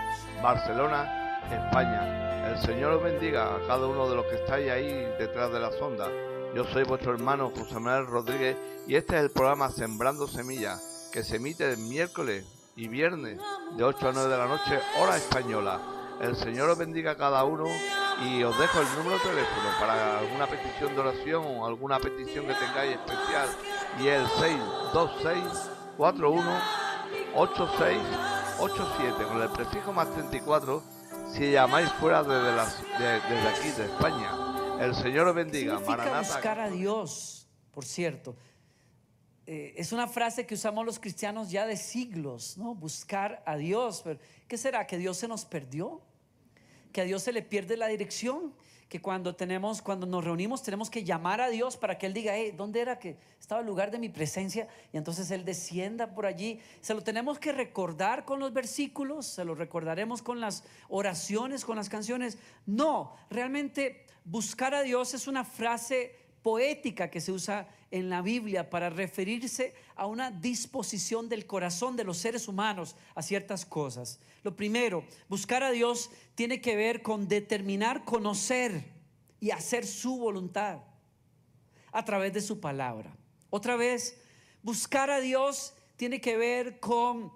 Barcelona, 0.43 1.41
España. 1.51 2.51
El 2.51 2.59
Señor 2.59 2.93
os 2.93 3.03
bendiga 3.03 3.57
a 3.57 3.67
cada 3.67 3.87
uno 3.87 4.09
de 4.09 4.17
los 4.17 4.27
que 4.27 4.37
estáis 4.37 4.71
ahí 4.71 4.93
detrás 5.19 5.51
de 5.51 5.59
la 5.59 5.73
sonda. 5.73 6.09
Yo 6.55 6.65
soy 6.73 6.85
vuestro 6.85 7.13
hermano 7.13 7.51
José 7.57 7.81
Manuel 7.81 8.07
Rodríguez 8.07 8.57
y 8.87 8.95
este 8.97 9.17
es 9.17 9.23
el 9.23 9.31
programa 9.31 9.71
Sembrando 9.71 10.29
Semillas, 10.29 11.11
que 11.13 11.25
se 11.25 11.37
emite 11.37 11.69
el 11.71 11.79
miércoles 11.79 12.45
y 12.77 12.89
viernes 12.89 13.41
de 13.77 13.85
8 13.85 14.09
a 14.09 14.13
9 14.13 14.29
de 14.31 14.39
la 14.39 14.47
noche, 14.47 14.79
hora 15.01 15.17
española. 15.17 15.81
El 16.21 16.37
Señor 16.37 16.71
os 16.71 16.79
bendiga 16.79 17.13
a 17.13 17.17
cada 17.17 17.43
uno 17.45 17.65
y 18.25 18.43
os 18.45 18.57
dejo 18.59 18.81
el 18.81 18.87
número 18.97 19.17
de 19.19 19.25
teléfono 19.31 19.69
para 19.81 20.19
alguna 20.21 20.47
petición 20.47 20.95
de 20.95 21.01
oración 21.01 21.45
o 21.59 21.67
alguna 21.67 21.99
petición 21.99 22.47
que 22.47 22.55
tengáis 22.55 22.93
especial 22.97 23.49
y 24.01 24.07
el 24.07 24.25
626 24.29 25.71
41 25.97 26.61
8687 27.35 29.25
con 29.25 29.43
el 29.43 29.49
prefijo 29.49 29.93
más 29.93 30.09
34 30.13 30.83
si 31.33 31.51
llamáis 31.51 31.91
fuera 31.95 32.23
desde, 32.23 32.53
de- 33.05 33.21
desde 33.29 33.49
aquí 33.49 33.71
de 33.73 33.85
España. 33.87 34.31
El 34.81 34.95
Señor 34.95 35.33
bendiga. 35.35 35.73
significa 35.79 35.97
Maranata. 35.97 36.35
buscar 36.35 36.61
a 36.61 36.71
Dios, 36.71 37.47
por 37.71 37.85
cierto. 37.85 38.37
Eh, 39.47 39.75
es 39.77 39.93
una 39.93 40.07
frase 40.07 40.47
que 40.47 40.55
usamos 40.55 40.87
los 40.87 40.99
cristianos 40.99 41.51
ya 41.51 41.67
de 41.67 41.77
siglos, 41.77 42.57
¿no? 42.57 42.75
Buscar 42.75 43.43
a 43.47 43.57
Dios. 43.57 44.01
Pero, 44.03 44.19
¿Qué 44.49 44.57
será? 44.57 44.87
¿Que 44.87 44.97
Dios 44.97 45.19
se 45.19 45.29
nos 45.29 45.45
perdió? 45.45 46.01
¿Que 46.93 47.03
a 47.03 47.05
Dios 47.05 47.23
se 47.23 47.33
le 47.33 47.43
pierde 47.43 47.77
la 47.77 47.89
dirección? 47.89 48.55
Que 48.89 49.01
cuando 49.01 49.35
tenemos, 49.35 49.83
cuando 49.83 50.07
nos 50.07 50.25
reunimos, 50.25 50.63
tenemos 50.63 50.89
que 50.89 51.05
llamar 51.05 51.41
a 51.41 51.49
Dios 51.49 51.77
para 51.77 51.99
que 51.99 52.07
Él 52.07 52.15
diga, 52.15 52.37
hey, 52.37 52.55
¿dónde 52.57 52.81
era 52.81 52.99
que 52.99 53.17
estaba 53.41 53.61
el 53.61 53.67
lugar 53.67 53.91
de 53.91 53.99
mi 53.99 54.09
presencia? 54.09 54.69
Y 54.93 54.97
entonces 54.97 55.31
Él 55.31 55.45
descienda 55.45 56.15
por 56.15 56.27
allí. 56.27 56.61
Se 56.81 56.95
lo 56.95 57.03
tenemos 57.03 57.39
que 57.39 57.53
recordar 57.53 58.25
con 58.25 58.41
los 58.41 58.53
versículos, 58.53 59.27
se 59.27 59.45
lo 59.45 59.55
recordaremos 59.55 60.23
con 60.23 60.41
las 60.41 60.65
oraciones, 60.89 61.65
con 61.65 61.77
las 61.77 61.89
canciones. 61.89 62.39
No, 62.67 63.17
realmente 63.31 64.04
buscar 64.25 64.75
a 64.75 64.83
Dios 64.83 65.15
es 65.15 65.27
una 65.27 65.45
frase 65.45 66.17
poética 66.43 67.11
que 67.11 67.21
se 67.21 67.33
usa 67.33 67.69
en 67.91 68.11
la 68.11 68.21
Biblia 68.21 68.69
para 68.69 68.91
referirse 68.91 69.75
a 69.97 70.07
una 70.07 70.31
disposición 70.31 71.29
del 71.29 71.47
corazón 71.47 71.97
de 71.97 72.05
los 72.05 72.19
seres 72.19 72.49
humanos 72.49 72.97
a 73.15 73.23
ciertas 73.23 73.65
cosas. 73.65 74.19
Lo 74.43 74.55
primero, 74.55 75.05
buscar 75.29 75.63
a 75.63 75.71
Dios 75.71 76.11
tiene 76.35 76.61
que 76.61 76.77
ver 76.77 77.01
con 77.01 77.29
determinar, 77.29 78.05
conocer 78.05 78.93
y 79.41 79.53
hacer 79.53 79.87
su 79.87 80.19
voluntad 80.19 80.81
a 81.93 82.05
través 82.05 82.33
de 82.33 82.41
su 82.41 82.61
palabra. 82.61 83.17
Otra 83.49 83.77
vez, 83.77 84.21
buscar 84.63 85.11
a 85.11 85.21
Dios 85.21 85.75
tiene 85.97 86.21
que 86.21 86.37
ver 86.37 86.81
con 86.81 87.33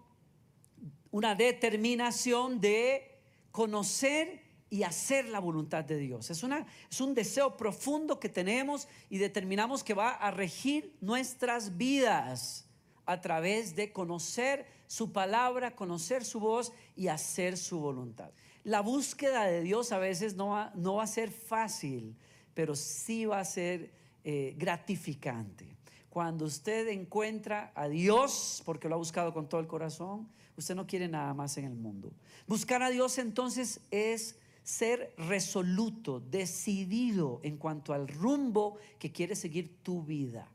una 1.11 1.34
determinación 1.34 2.61
de 2.61 3.20
conocer 3.53 4.48
y 4.71 4.83
hacer 4.83 5.29
la 5.29 5.39
voluntad 5.39 5.85
de 5.85 5.97
Dios. 5.97 6.31
Es, 6.31 6.43
una, 6.43 6.66
es 6.91 7.01
un 7.01 7.14
deseo 7.14 7.57
profundo 7.57 8.21
que 8.21 8.29
tenemos 8.29 8.89
y 9.09 9.19
determinamos 9.19 9.83
que 9.83 9.95
va 9.95 10.11
a 10.11 10.31
regir 10.31 10.95
nuestras 11.01 11.77
vidas 11.77 12.66
a 13.07 13.21
través 13.21 13.75
de 13.75 13.93
conocer 13.93 14.66
su 14.87 15.12
palabra, 15.12 15.75
conocer 15.75 16.25
su 16.25 16.41
voz 16.41 16.73
y 16.95 17.09
hacer 17.09 17.57
su 17.57 17.81
voluntad. 17.81 18.31
La 18.64 18.81
búsqueda 18.83 19.45
de 19.45 19.62
Dios 19.62 19.93
a 19.93 19.99
veces 19.99 20.35
no 20.35 20.49
va, 20.49 20.73
no 20.75 20.97
va 20.97 21.05
a 21.05 21.07
ser 21.07 21.31
fácil, 21.31 22.16
pero 22.53 22.77
sí 22.77 23.25
va 23.25 23.41
a 23.41 23.45
ser 23.45 23.93
eh, 24.25 24.55
gratificante. 24.59 25.77
Cuando 26.11 26.45
usted 26.45 26.89
encuentra 26.89 27.73
a 27.75 27.89
Dios, 27.89 28.62
porque 28.66 28.89
lo 28.89 28.97
ha 28.97 28.99
buscado 28.99 29.33
con 29.33 29.49
todo 29.49 29.61
el 29.61 29.66
corazón, 29.66 30.29
usted 30.57 30.75
no 30.75 30.87
quiere 30.87 31.09
nada 31.09 31.33
más 31.33 31.57
en 31.57 31.64
el 31.64 31.77
mundo. 31.77 32.12
Buscar 32.47 32.83
a 32.83 32.91
Dios 32.91 33.16
entonces 33.19 33.81
es 33.91 34.37
ser 34.69 35.14
resoluto, 35.16 36.21
decidido 36.21 37.41
en 37.43 37.57
cuanto 37.57 37.95
al 37.95 38.07
rumbo 38.07 38.77
que 38.99 39.11
quiere 39.11 39.35
seguir 39.35 39.79
tu 39.83 40.03
vida, 40.03 40.47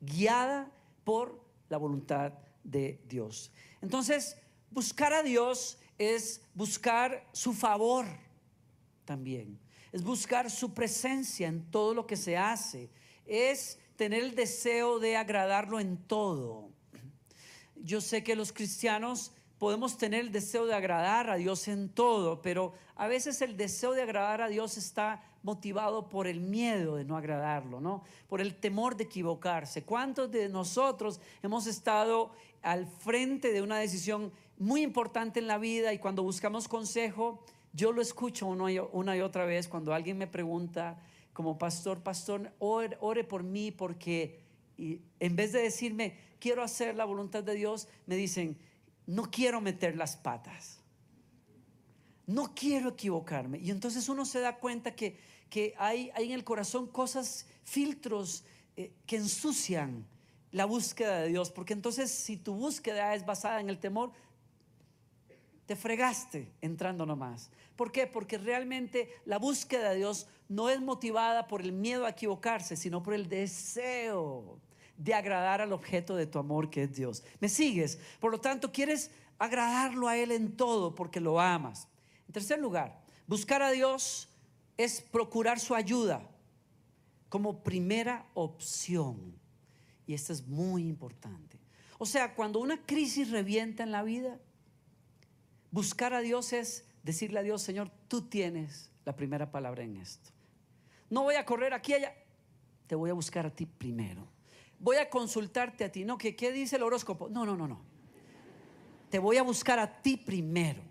guiada 0.00 0.72
por 1.04 1.40
la 1.68 1.76
voluntad 1.76 2.32
de 2.64 3.00
Dios. 3.08 3.52
Entonces, 3.80 4.36
buscar 4.72 5.12
a 5.12 5.22
Dios 5.22 5.78
es 5.98 6.40
buscar 6.52 7.28
su 7.30 7.52
favor 7.52 8.06
también, 9.04 9.60
es 9.92 10.02
buscar 10.02 10.50
su 10.50 10.74
presencia 10.74 11.46
en 11.46 11.62
todo 11.70 11.94
lo 11.94 12.08
que 12.08 12.16
se 12.16 12.36
hace, 12.36 12.90
es 13.24 13.78
tener 13.94 14.24
el 14.24 14.34
deseo 14.34 14.98
de 14.98 15.16
agradarlo 15.16 15.78
en 15.78 15.96
todo. 15.96 16.70
Yo 17.76 18.00
sé 18.00 18.24
que 18.24 18.34
los 18.34 18.52
cristianos 18.52 19.30
podemos 19.64 19.96
tener 19.96 20.20
el 20.20 20.30
deseo 20.30 20.66
de 20.66 20.74
agradar 20.74 21.30
a 21.30 21.36
Dios 21.36 21.68
en 21.68 21.88
todo, 21.88 22.42
pero 22.42 22.74
a 22.96 23.08
veces 23.08 23.40
el 23.40 23.56
deseo 23.56 23.92
de 23.92 24.02
agradar 24.02 24.42
a 24.42 24.48
Dios 24.48 24.76
está 24.76 25.24
motivado 25.42 26.10
por 26.10 26.26
el 26.26 26.40
miedo 26.40 26.96
de 26.96 27.06
no 27.06 27.16
agradarlo, 27.16 27.80
¿no? 27.80 28.04
Por 28.28 28.42
el 28.42 28.56
temor 28.56 28.94
de 28.94 29.04
equivocarse. 29.04 29.82
¿Cuántos 29.82 30.30
de 30.30 30.50
nosotros 30.50 31.18
hemos 31.42 31.66
estado 31.66 32.32
al 32.60 32.86
frente 32.86 33.54
de 33.54 33.62
una 33.62 33.78
decisión 33.78 34.32
muy 34.58 34.82
importante 34.82 35.40
en 35.40 35.46
la 35.46 35.56
vida 35.56 35.94
y 35.94 35.98
cuando 35.98 36.22
buscamos 36.22 36.68
consejo, 36.68 37.42
yo 37.72 37.90
lo 37.90 38.02
escucho 38.02 38.46
una 38.46 39.16
y, 39.16 39.20
otra 39.22 39.46
vez 39.46 39.66
cuando 39.66 39.94
alguien 39.94 40.18
me 40.18 40.26
pregunta 40.26 41.00
como 41.32 41.56
pastor, 41.56 42.02
pastor, 42.02 42.52
ore, 42.58 42.98
ore 43.00 43.24
por 43.24 43.42
mí 43.42 43.70
porque 43.70 44.44
y 44.76 45.00
en 45.20 45.36
vez 45.36 45.52
de 45.52 45.62
decirme, 45.62 46.18
quiero 46.38 46.62
hacer 46.62 46.96
la 46.96 47.06
voluntad 47.06 47.42
de 47.42 47.54
Dios, 47.54 47.88
me 48.04 48.16
dicen, 48.16 48.58
no 49.06 49.30
quiero 49.30 49.60
meter 49.60 49.96
las 49.96 50.16
patas. 50.16 50.78
No 52.26 52.54
quiero 52.54 52.90
equivocarme. 52.90 53.58
Y 53.58 53.70
entonces 53.70 54.08
uno 54.08 54.24
se 54.24 54.40
da 54.40 54.56
cuenta 54.56 54.94
que, 54.94 55.18
que 55.50 55.74
hay, 55.78 56.10
hay 56.14 56.26
en 56.26 56.32
el 56.32 56.44
corazón 56.44 56.86
cosas, 56.86 57.46
filtros 57.64 58.44
eh, 58.76 58.92
que 59.06 59.16
ensucian 59.16 60.06
la 60.52 60.64
búsqueda 60.64 61.20
de 61.20 61.28
Dios. 61.28 61.50
Porque 61.50 61.74
entonces 61.74 62.10
si 62.10 62.36
tu 62.36 62.54
búsqueda 62.54 63.14
es 63.14 63.26
basada 63.26 63.60
en 63.60 63.68
el 63.68 63.78
temor, 63.78 64.12
te 65.66 65.76
fregaste 65.76 66.50
entrando 66.60 67.04
nomás. 67.04 67.50
¿Por 67.76 67.92
qué? 67.92 68.06
Porque 68.06 68.38
realmente 68.38 69.10
la 69.24 69.38
búsqueda 69.38 69.90
de 69.90 69.96
Dios 69.96 70.26
no 70.48 70.70
es 70.70 70.80
motivada 70.80 71.46
por 71.46 71.60
el 71.60 71.72
miedo 71.72 72.06
a 72.06 72.10
equivocarse, 72.10 72.76
sino 72.76 73.02
por 73.02 73.14
el 73.14 73.28
deseo 73.28 74.60
de 74.96 75.14
agradar 75.14 75.60
al 75.60 75.72
objeto 75.72 76.16
de 76.16 76.26
tu 76.26 76.38
amor 76.38 76.70
que 76.70 76.84
es 76.84 76.94
Dios. 76.94 77.24
¿Me 77.40 77.48
sigues? 77.48 77.98
Por 78.20 78.30
lo 78.30 78.40
tanto, 78.40 78.72
quieres 78.72 79.10
agradarlo 79.38 80.08
a 80.08 80.16
Él 80.16 80.32
en 80.32 80.56
todo 80.56 80.94
porque 80.94 81.20
lo 81.20 81.40
amas. 81.40 81.88
En 82.26 82.32
tercer 82.32 82.58
lugar, 82.58 83.00
buscar 83.26 83.62
a 83.62 83.70
Dios 83.70 84.28
es 84.76 85.00
procurar 85.00 85.60
su 85.60 85.74
ayuda 85.74 86.28
como 87.28 87.62
primera 87.62 88.26
opción. 88.34 89.34
Y 90.06 90.14
esto 90.14 90.32
es 90.32 90.46
muy 90.46 90.86
importante. 90.86 91.58
O 91.98 92.06
sea, 92.06 92.34
cuando 92.34 92.60
una 92.60 92.84
crisis 92.84 93.30
revienta 93.30 93.82
en 93.82 93.92
la 93.92 94.02
vida, 94.02 94.38
buscar 95.70 96.12
a 96.12 96.20
Dios 96.20 96.52
es 96.52 96.84
decirle 97.02 97.40
a 97.40 97.42
Dios, 97.42 97.62
Señor, 97.62 97.90
tú 98.08 98.22
tienes 98.22 98.90
la 99.04 99.16
primera 99.16 99.50
palabra 99.50 99.82
en 99.82 99.96
esto. 99.96 100.30
No 101.10 101.22
voy 101.22 101.36
a 101.36 101.44
correr 101.44 101.72
aquí 101.74 101.94
allá, 101.94 102.14
te 102.86 102.94
voy 102.94 103.10
a 103.10 103.14
buscar 103.14 103.46
a 103.46 103.50
ti 103.50 103.66
primero. 103.66 104.33
Voy 104.84 104.96
a 104.98 105.08
consultarte 105.08 105.82
a 105.82 105.90
ti, 105.90 106.04
no, 106.04 106.18
que 106.18 106.36
qué 106.36 106.52
dice 106.52 106.76
el 106.76 106.82
horóscopo? 106.82 107.30
No, 107.30 107.46
no, 107.46 107.56
no, 107.56 107.66
no. 107.66 107.80
Te 109.08 109.18
voy 109.18 109.38
a 109.38 109.42
buscar 109.42 109.78
a 109.78 110.02
ti 110.02 110.18
primero. 110.18 110.82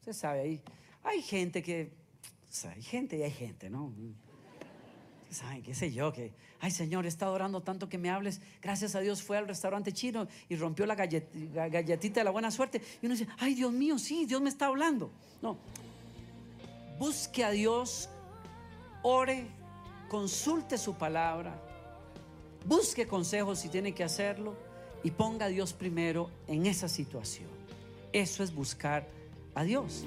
Usted 0.00 0.12
sabe 0.12 0.40
ahí, 0.40 0.62
hay 1.04 1.22
gente 1.22 1.62
que, 1.62 1.92
o 2.48 2.52
sea, 2.52 2.72
hay 2.72 2.82
gente 2.82 3.16
y 3.16 3.22
hay 3.22 3.30
gente, 3.30 3.70
¿no? 3.70 3.92
Saben, 5.30 5.62
qué 5.62 5.74
sé 5.76 5.92
yo, 5.92 6.12
que, 6.12 6.32
ay 6.58 6.72
Señor, 6.72 7.04
he 7.04 7.08
estado 7.08 7.34
orando 7.34 7.62
tanto 7.62 7.88
que 7.88 7.98
me 7.98 8.10
hables. 8.10 8.40
Gracias 8.60 8.96
a 8.96 9.00
Dios 9.00 9.22
fue 9.22 9.36
al 9.38 9.46
restaurante 9.46 9.92
chino 9.92 10.26
y 10.48 10.56
rompió 10.56 10.84
la 10.84 10.96
gallet- 10.96 11.30
ga- 11.54 11.70
galletita 11.70 12.18
de 12.18 12.24
la 12.24 12.32
buena 12.32 12.50
suerte. 12.50 12.82
Y 13.00 13.06
uno 13.06 13.14
dice, 13.14 13.28
ay 13.38 13.54
Dios 13.54 13.72
mío, 13.72 13.96
sí, 14.00 14.26
Dios 14.26 14.42
me 14.42 14.48
está 14.48 14.66
hablando. 14.66 15.12
No, 15.40 15.56
busque 16.98 17.44
a 17.44 17.50
Dios, 17.52 18.08
ore, 19.04 19.46
consulte 20.08 20.78
su 20.78 20.96
palabra, 20.96 21.62
busque 22.66 23.06
consejos 23.06 23.58
si 23.60 23.68
tiene 23.68 23.94
que 23.94 24.04
hacerlo 24.04 24.54
y 25.02 25.10
ponga 25.10 25.46
a 25.46 25.48
Dios 25.48 25.72
primero 25.72 26.30
en 26.46 26.66
esa 26.66 26.88
situación. 26.88 27.48
Eso 28.12 28.42
es 28.42 28.54
buscar 28.54 29.06
a 29.54 29.64
Dios. 29.64 30.04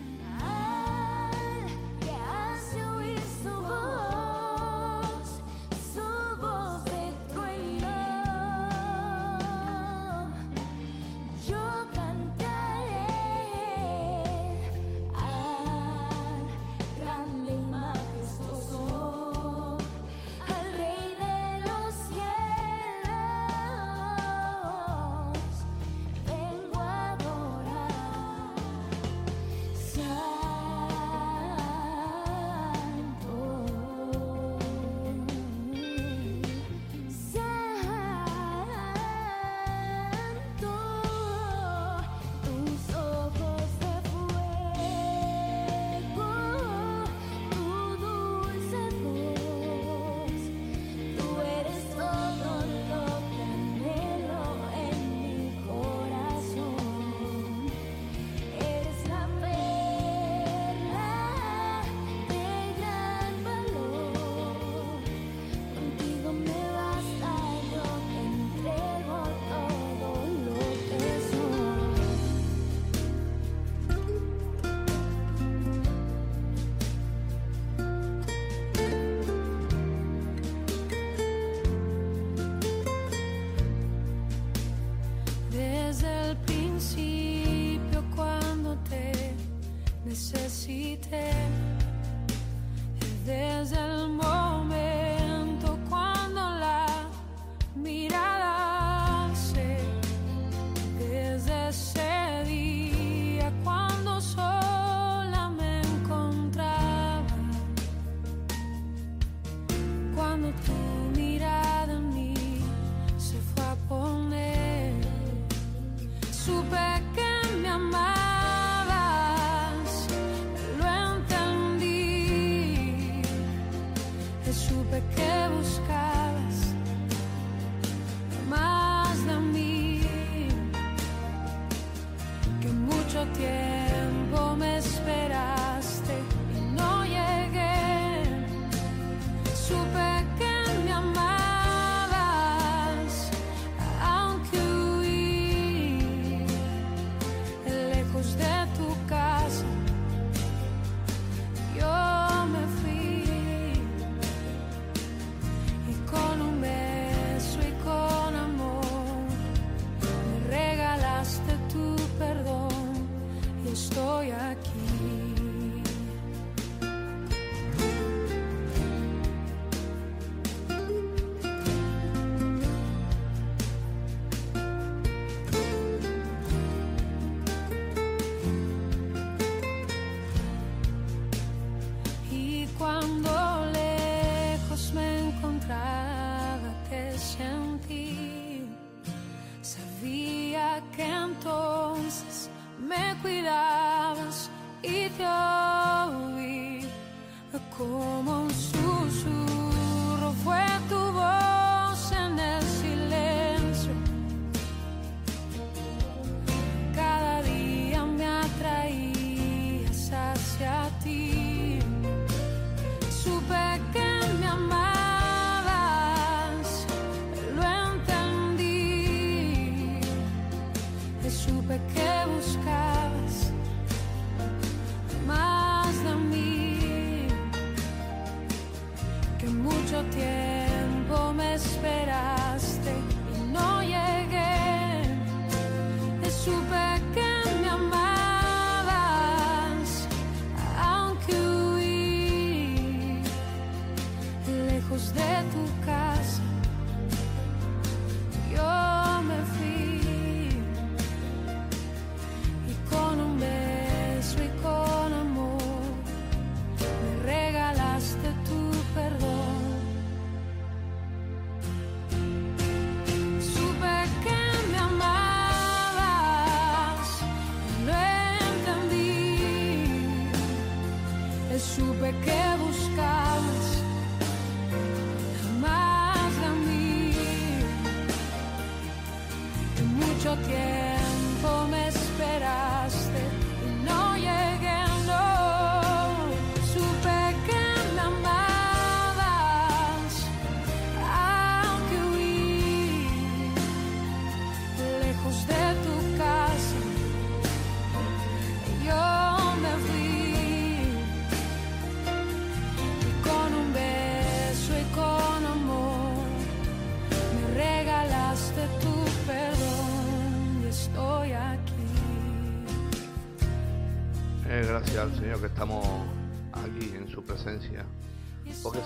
supe 124.54 125.02
que 125.16 125.50
buscar. 125.56 126.21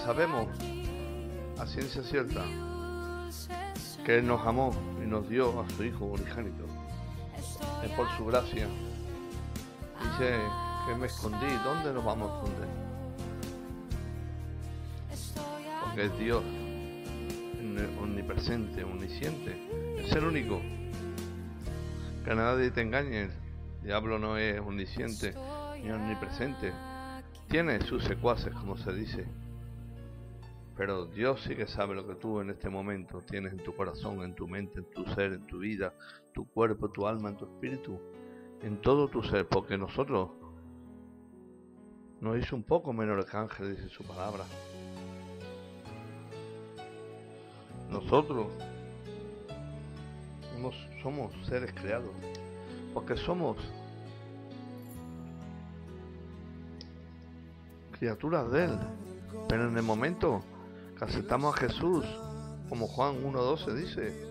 Sabemos 0.05 0.47
a 1.59 1.65
ciencia 1.65 2.03
cierta 2.03 2.43
que 4.05 4.19
Él 4.19 4.27
nos 4.27 4.45
amó 4.45 4.71
y 5.03 5.07
nos 5.07 5.27
dio 5.27 5.59
a 5.61 5.69
su 5.71 5.83
Hijo 5.83 6.05
unigénito. 6.05 6.65
Es 7.83 7.89
por 7.91 8.07
su 8.15 8.25
gracia. 8.25 8.67
Dice 10.03 10.37
que 10.87 10.95
me 10.95 11.07
escondí. 11.07 11.47
¿Dónde 11.63 11.91
nos 11.91 12.05
vamos 12.05 12.29
a 12.31 12.35
esconder? 12.35 12.67
Porque 15.83 16.05
es 16.05 16.19
Dios 16.19 16.43
omni- 16.43 17.97
omnipresente, 17.99 18.83
omnisciente. 18.83 19.57
Es 20.05 20.11
el 20.11 20.25
único. 20.25 20.61
Que 22.23 22.35
nadie 22.35 22.69
te 22.69 22.81
engañe. 22.81 23.23
El 23.23 23.31
diablo 23.83 24.19
no 24.19 24.37
es 24.37 24.59
omnisciente 24.59 25.33
ni 25.83 25.89
omnipresente. 25.91 26.71
Tiene 27.47 27.81
sus 27.81 28.03
secuaces, 28.03 28.53
como 28.53 28.77
se 28.77 28.93
dice. 28.93 29.25
Pero 30.77 31.05
Dios 31.05 31.41
sí 31.41 31.55
que 31.55 31.67
sabe 31.67 31.95
lo 31.95 32.05
que 32.05 32.15
tú 32.15 32.41
en 32.41 32.49
este 32.49 32.69
momento 32.69 33.21
tienes 33.21 33.53
en 33.53 33.63
tu 33.63 33.73
corazón, 33.73 34.21
en 34.23 34.35
tu 34.35 34.47
mente, 34.47 34.79
en 34.79 34.85
tu 34.85 35.05
ser, 35.13 35.33
en 35.33 35.47
tu 35.47 35.59
vida, 35.59 35.93
tu 36.33 36.45
cuerpo, 36.45 36.89
tu 36.89 37.07
alma, 37.07 37.29
en 37.29 37.37
tu 37.37 37.45
espíritu, 37.45 37.97
en 38.61 38.81
todo 38.81 39.07
tu 39.07 39.23
ser, 39.23 39.47
porque 39.47 39.77
nosotros 39.77 40.31
nos 42.19 42.37
hizo 42.37 42.55
un 42.57 42.63
poco 42.63 42.91
menor 42.91 43.25
que 43.25 43.37
ángel, 43.37 43.75
dice 43.75 43.87
su 43.89 44.03
palabra. 44.03 44.43
Nosotros 47.89 48.47
somos, 50.53 50.75
somos 51.01 51.47
seres 51.47 51.71
creados, 51.73 52.11
porque 52.93 53.15
somos 53.15 53.57
criaturas 57.97 58.51
de 58.51 58.65
Él. 58.65 58.77
Pero 59.47 59.69
en 59.69 59.77
el 59.77 59.83
momento 59.83 60.41
que 60.97 61.03
aceptamos 61.03 61.55
a 61.55 61.57
Jesús, 61.59 62.05
como 62.69 62.87
Juan 62.87 63.23
1.12 63.23 63.73
dice, 63.73 64.29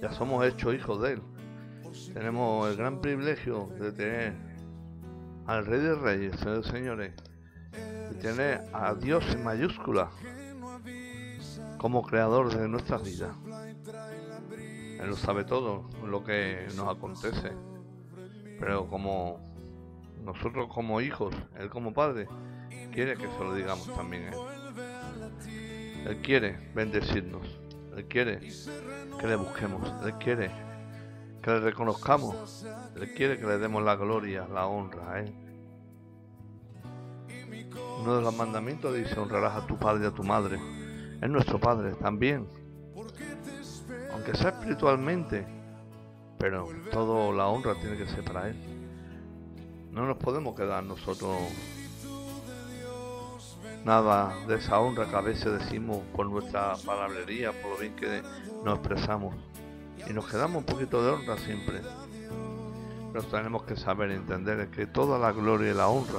ya 0.00 0.12
somos 0.12 0.44
hechos 0.46 0.74
hijos 0.74 1.02
de 1.02 1.14
Él. 1.14 1.22
Tenemos 2.12 2.68
el 2.68 2.76
gran 2.76 3.00
privilegio 3.00 3.68
de 3.80 3.92
tener 3.92 4.34
al 5.46 5.64
Rey 5.64 5.80
de 5.80 5.94
Reyes, 5.94 6.36
Señores, 6.66 7.14
de 7.72 8.14
tener 8.20 8.64
a 8.72 8.94
Dios 8.94 9.24
en 9.32 9.44
mayúscula 9.44 10.10
como 11.78 12.02
creador 12.02 12.54
de 12.54 12.68
nuestras 12.68 13.02
vidas. 13.02 13.34
Él 15.00 15.08
lo 15.08 15.16
sabe 15.16 15.44
todo, 15.44 15.88
lo 16.04 16.24
que 16.24 16.66
nos 16.76 16.94
acontece. 16.94 17.52
Pero 18.58 18.88
como 18.88 19.40
nosotros 20.24 20.68
como 20.72 21.00
hijos, 21.00 21.34
Él 21.58 21.68
como 21.70 21.92
Padre, 21.92 22.26
quiere 22.92 23.14
que 23.14 23.28
se 23.28 23.38
lo 23.38 23.54
digamos 23.54 23.94
también. 23.94 24.30
Él 26.06 26.18
quiere 26.22 26.70
bendecirnos. 26.74 27.58
Él 27.96 28.06
quiere 28.06 28.38
que 29.18 29.26
le 29.26 29.36
busquemos. 29.36 29.92
Él 30.04 30.14
quiere 30.14 30.50
que 31.42 31.50
le 31.50 31.60
reconozcamos. 31.60 32.64
Él 32.94 33.12
quiere 33.14 33.38
que 33.38 33.46
le 33.46 33.58
demos 33.58 33.82
la 33.82 33.96
gloria, 33.96 34.46
la 34.46 34.66
honra 34.66 35.12
a 35.12 35.20
Él. 35.20 35.34
Uno 38.00 38.16
de 38.16 38.22
los 38.22 38.36
mandamientos 38.36 38.94
dice 38.94 39.18
honrarás 39.18 39.64
a 39.64 39.66
tu 39.66 39.76
padre 39.76 40.04
y 40.04 40.06
a 40.06 40.12
tu 40.12 40.22
madre. 40.22 40.58
Es 41.20 41.28
nuestro 41.28 41.58
Padre 41.58 41.94
también. 41.94 42.46
Aunque 44.12 44.36
sea 44.36 44.50
espiritualmente. 44.50 45.46
Pero 46.38 46.68
toda 46.92 47.34
la 47.34 47.48
honra 47.48 47.74
tiene 47.80 47.96
que 47.96 48.06
ser 48.06 48.22
para 48.22 48.48
Él. 48.48 48.56
No 49.90 50.06
nos 50.06 50.18
podemos 50.18 50.54
quedar 50.54 50.84
nosotros 50.84 51.36
nada 53.86 54.34
de 54.48 54.56
esa 54.56 54.80
honra 54.80 55.08
que 55.08 55.14
a 55.14 55.20
veces 55.20 55.60
decimos 55.60 56.02
por 56.12 56.26
nuestra 56.26 56.74
palabrería, 56.84 57.52
por 57.52 57.70
lo 57.70 57.76
bien 57.78 57.94
que 57.94 58.20
nos 58.64 58.80
expresamos. 58.80 59.32
Y 60.10 60.12
nos 60.12 60.26
quedamos 60.26 60.56
un 60.56 60.64
poquito 60.64 61.04
de 61.04 61.12
honra 61.12 61.38
siempre. 61.38 61.82
Pero 63.12 63.24
tenemos 63.26 63.62
que 63.62 63.76
saber 63.76 64.10
entender 64.10 64.68
que 64.70 64.88
toda 64.88 65.20
la 65.20 65.30
gloria 65.30 65.70
y 65.70 65.74
la 65.74 65.86
honra 65.86 66.18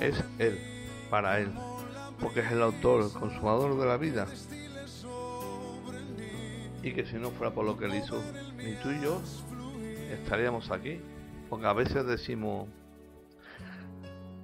es 0.00 0.24
Él, 0.40 0.58
para 1.08 1.38
Él. 1.38 1.52
Porque 2.20 2.40
es 2.40 2.50
el 2.50 2.60
autor, 2.62 3.04
el 3.04 3.12
consumador 3.12 3.78
de 3.78 3.86
la 3.86 3.96
vida. 3.96 4.26
Y 6.82 6.92
que 6.92 7.06
si 7.06 7.14
no 7.14 7.30
fuera 7.30 7.54
por 7.54 7.64
lo 7.64 7.78
que 7.78 7.84
Él 7.84 7.94
hizo, 7.94 8.20
ni 8.56 8.74
tú 8.82 8.90
y 8.90 9.00
yo 9.02 9.22
estaríamos 10.10 10.72
aquí. 10.72 11.00
Porque 11.48 11.66
a 11.66 11.72
veces 11.74 12.04
decimos, 12.06 12.66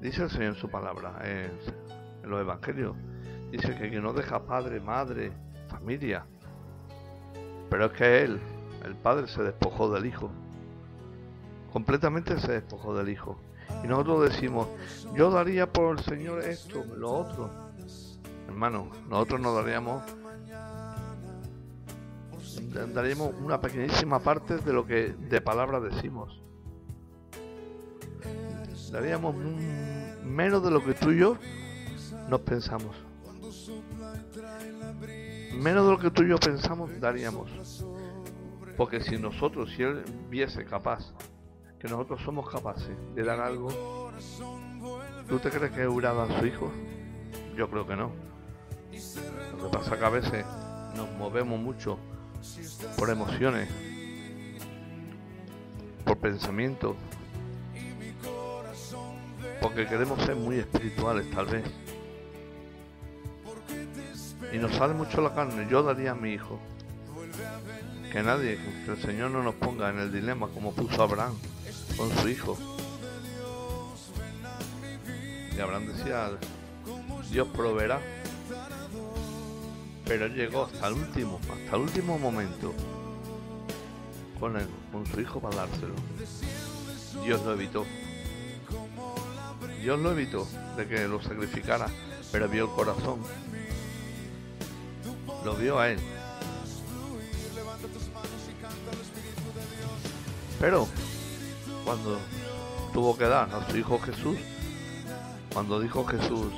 dice 0.00 0.22
el 0.22 0.30
Señor 0.30 0.54
en 0.54 0.54
su 0.54 0.70
palabra, 0.70 1.18
en, 1.24 1.50
en 2.24 2.30
los 2.30 2.40
evangelios, 2.40 2.96
dice 3.50 3.76
que 3.76 4.00
no 4.00 4.12
deja 4.12 4.44
padre, 4.44 4.80
madre, 4.80 5.30
familia, 5.68 6.26
pero 7.70 7.86
es 7.86 7.92
que 7.92 8.22
Él, 8.22 8.40
el 8.84 8.94
Padre, 8.94 9.26
se 9.26 9.42
despojó 9.42 9.90
del 9.90 10.06
Hijo. 10.06 10.30
Completamente 11.72 12.38
se 12.38 12.52
despojó 12.52 12.96
del 12.96 13.08
Hijo. 13.08 13.36
Y 13.82 13.88
nosotros 13.88 14.30
decimos, 14.30 14.68
yo 15.14 15.30
daría 15.30 15.72
por 15.72 15.98
el 15.98 16.04
Señor 16.04 16.44
esto, 16.44 16.84
lo 16.96 17.12
otro. 17.12 17.50
Hermano, 18.48 18.90
nosotros 19.08 19.40
nos 19.40 19.56
daríamos 19.56 20.02
daríamos 22.94 23.34
una 23.40 23.60
pequeñísima 23.60 24.20
parte 24.20 24.58
de 24.58 24.72
lo 24.72 24.86
que 24.86 25.12
de 25.12 25.40
palabra 25.40 25.80
decimos. 25.80 26.40
daríamos 28.92 29.34
menos 30.24 30.62
de 30.62 30.70
lo 30.70 30.84
que 30.84 30.94
tú 30.94 31.10
y 31.10 31.18
yo 31.18 31.36
nos 32.28 32.40
pensamos. 32.40 32.96
Menos 35.54 35.86
de 35.86 35.92
lo 35.92 35.98
que 35.98 36.10
tú 36.10 36.22
y 36.22 36.28
yo 36.28 36.38
pensamos 36.38 36.90
daríamos. 37.00 37.50
Porque 38.76 39.00
si 39.00 39.16
nosotros, 39.16 39.70
si 39.76 39.82
Él 39.82 40.02
viese 40.28 40.64
capaz, 40.64 41.12
que 41.78 41.88
nosotros 41.88 42.20
somos 42.24 42.48
capaces 42.48 42.96
de 43.14 43.22
dar 43.22 43.40
algo, 43.40 43.68
¿tú 45.28 45.38
te 45.38 45.50
crees 45.50 45.72
que 45.72 45.82
dado 45.84 46.22
a 46.22 46.38
su 46.38 46.46
hijo? 46.46 46.72
Yo 47.56 47.68
creo 47.70 47.86
que 47.86 47.94
no. 47.94 48.10
Lo 49.58 49.70
que 49.70 49.76
pasa 49.78 49.92
es 49.94 49.98
que 49.98 50.04
a 50.04 50.08
veces 50.08 50.46
nos 50.96 51.10
movemos 51.18 51.60
mucho 51.60 51.98
por 52.98 53.10
emociones, 53.10 53.68
por 56.04 56.18
pensamientos, 56.18 56.96
porque 59.60 59.86
queremos 59.86 60.20
ser 60.22 60.36
muy 60.36 60.58
espirituales 60.58 61.30
tal 61.30 61.46
vez. 61.46 61.64
Y 64.54 64.58
nos 64.58 64.72
sale 64.76 64.94
mucho 64.94 65.20
la 65.20 65.34
carne. 65.34 65.66
Yo 65.68 65.82
daría 65.82 66.12
a 66.12 66.14
mi 66.14 66.30
hijo. 66.30 66.60
Que 68.12 68.22
nadie, 68.22 68.56
que 68.84 68.92
el 68.92 69.02
Señor 69.02 69.32
no 69.32 69.42
nos 69.42 69.56
ponga 69.56 69.90
en 69.90 69.98
el 69.98 70.12
dilema 70.12 70.46
como 70.46 70.72
puso 70.72 71.02
Abraham 71.02 71.34
con 71.96 72.08
su 72.18 72.28
hijo. 72.28 72.56
Y 75.56 75.58
Abraham 75.58 75.86
decía, 75.86 76.30
Dios 77.32 77.48
proveerá. 77.48 78.00
Pero 80.04 80.28
llegó 80.28 80.66
hasta 80.66 80.86
el 80.86 80.94
último, 80.94 81.40
hasta 81.40 81.76
el 81.76 81.82
último 81.82 82.16
momento 82.16 82.72
con, 84.38 84.52
con 84.92 85.04
su 85.06 85.20
hijo 85.20 85.40
para 85.40 85.56
dárselo. 85.56 85.94
Dios 87.24 87.42
lo 87.44 87.54
evitó. 87.54 87.84
Dios 89.80 89.98
lo 89.98 90.12
evitó 90.12 90.46
de 90.76 90.86
que 90.86 91.08
lo 91.08 91.20
sacrificara, 91.20 91.88
pero 92.30 92.48
vio 92.48 92.66
el 92.66 92.70
corazón. 92.70 93.18
Lo 95.44 95.54
vio 95.54 95.78
a 95.78 95.90
él. 95.90 95.98
Pero 100.60 100.88
cuando 101.84 102.18
tuvo 102.92 103.16
que 103.16 103.24
dar 103.24 103.54
a 103.54 103.70
su 103.70 103.76
hijo 103.76 103.98
Jesús, 104.00 104.38
cuando 105.52 105.80
dijo 105.80 106.04
Jesús, 106.06 106.52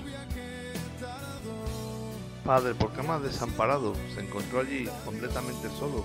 Padre, 2.45 2.75
¿por 2.75 2.93
qué 2.93 3.03
me 3.03 3.11
has 3.11 3.23
desamparado? 3.23 3.93
Se 4.15 4.21
encontró 4.21 4.61
allí 4.61 4.89
completamente 5.05 5.69
solo 5.81 6.05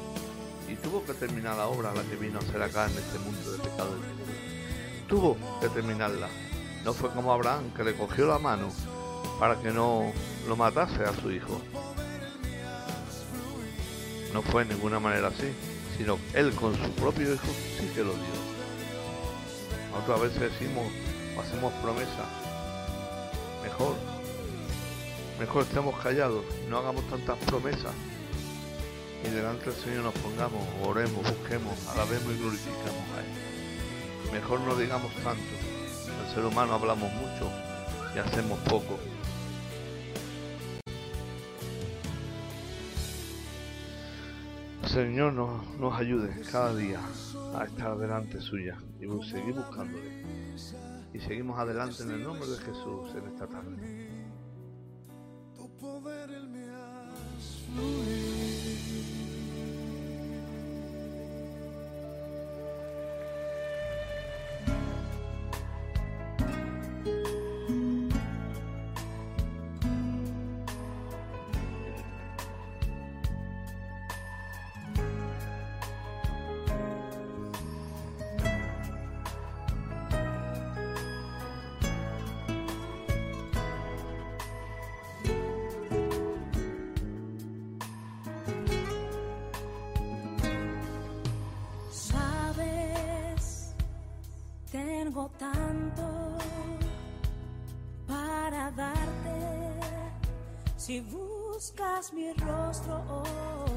y 0.68 0.76
tuvo 0.76 1.06
que 1.06 1.14
terminar 1.14 1.56
la 1.56 1.68
obra 1.68 1.94
la 1.94 2.02
que 2.02 2.16
vino 2.16 2.40
a 2.40 2.42
hacer 2.42 2.64
acá 2.64 2.88
en 2.90 2.98
este 2.98 3.20
mundo 3.20 3.52
de 3.52 3.58
pecado. 3.60 3.92
Tuvo 5.08 5.38
que 5.60 5.70
terminarla. 5.70 6.30
No 6.84 6.94
fue 6.94 7.12
como 7.12 7.32
Abraham 7.32 7.72
que 7.76 7.84
le 7.84 7.94
cogió 7.94 8.26
la 8.26 8.40
mano 8.40 8.70
para 9.40 9.60
que 9.62 9.70
no 9.70 10.12
lo 10.48 10.56
matase 10.56 11.04
a 11.04 11.14
su 11.14 11.32
hijo. 11.32 11.62
No 14.34 14.42
fue 14.42 14.66
de 14.66 14.74
ninguna 14.74 15.00
manera 15.00 15.28
así, 15.28 15.52
sino 15.98 16.18
él 16.34 16.54
con 16.56 16.74
su 16.76 16.92
propio 16.92 17.34
hijo 17.34 17.48
sí 17.80 17.90
que 17.94 18.04
lo 18.04 18.14
dio. 18.14 18.52
Otras 19.98 20.22
veces 20.22 20.52
decimos 20.52 20.86
hacemos 21.40 21.74
promesas. 21.82 22.28
Mejor, 23.64 23.96
mejor 25.40 25.64
estemos 25.64 26.00
callados, 26.00 26.44
no 26.70 26.78
hagamos 26.78 27.08
tantas 27.10 27.38
promesas. 27.40 27.94
Y 29.24 29.30
delante 29.30 29.66
del 29.66 29.76
Señor 29.76 30.04
nos 30.04 30.14
pongamos, 30.16 30.62
oremos, 30.84 31.24
busquemos, 31.24 31.88
alabemos 31.90 32.34
y 32.34 32.40
glorificamos 32.40 33.04
a 33.16 33.20
Él. 33.20 34.32
Mejor 34.34 34.62
no 34.62 34.76
digamos 34.76 35.14
tanto. 35.24 35.44
El 36.26 36.34
ser 36.34 36.46
humano 36.46 36.74
hablamos 36.74 37.12
mucho 37.14 37.52
y 38.16 38.20
hacemos 38.20 38.60
poco. 38.62 38.98
Señor 44.92 45.32
nos, 45.32 45.80
nos 45.80 45.98
ayude 45.98 46.30
cada 46.52 46.76
día 46.76 47.00
a 47.56 47.64
estar 47.64 47.98
delante 47.98 48.42
suya 48.42 48.78
y 49.00 49.06
seguir 49.24 49.56
buscándole. 49.56 50.26
Y 51.14 51.20
seguimos 51.20 51.58
adelante 51.58 52.04
en 52.04 52.12
el 52.12 52.24
nombre 52.24 52.46
de 52.46 52.58
Jesús 52.58 53.16
en 53.16 53.28
esta 53.32 53.48
tarde. 53.48 54.12
Si 101.02 101.08
buscas 101.10 102.14
mi 102.14 102.32
rostro 102.34 103.02
hoy, 103.10 103.72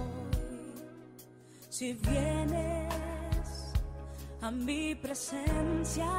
si 1.71 1.95
vienes 1.95 3.73
a 4.43 4.51
mi 4.51 4.95
presencia, 4.95 6.11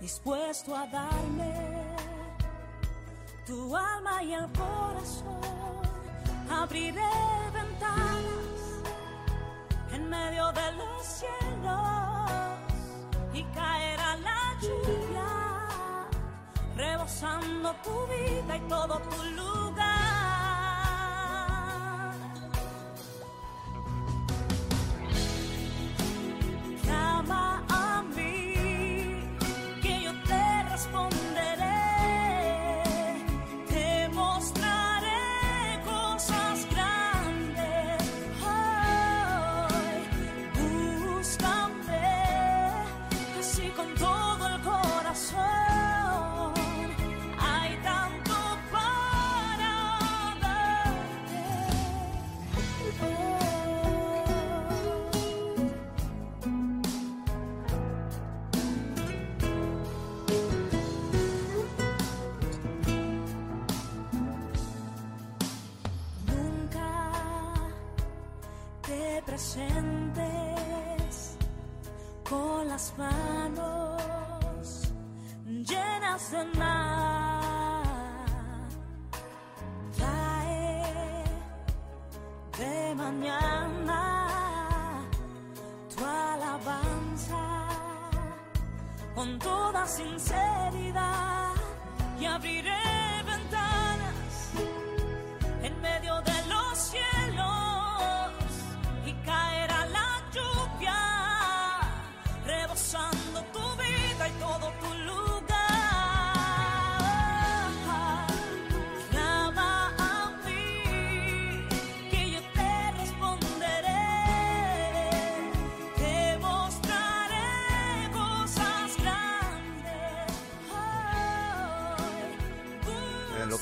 dispuesto 0.00 0.74
a 0.74 0.86
darme 0.88 1.54
tu 3.46 3.76
alma 3.76 4.24
y 4.24 4.34
el 4.34 4.46
corazón, 4.52 5.40
abriré 6.50 7.12
ventanas 7.52 8.82
en 9.92 10.10
medio 10.10 10.50
de 10.50 10.72
los 10.72 11.06
cielos 11.06 12.30
y 13.32 13.44
caerá 13.54 14.16
la 14.16 14.56
lluvia, 14.60 15.05
rebosando 16.76 17.74
tu 17.82 18.06
vida 18.06 18.56
y 18.56 18.60
todo 18.68 19.00
tu 19.10 19.22
lugar. 19.34 19.95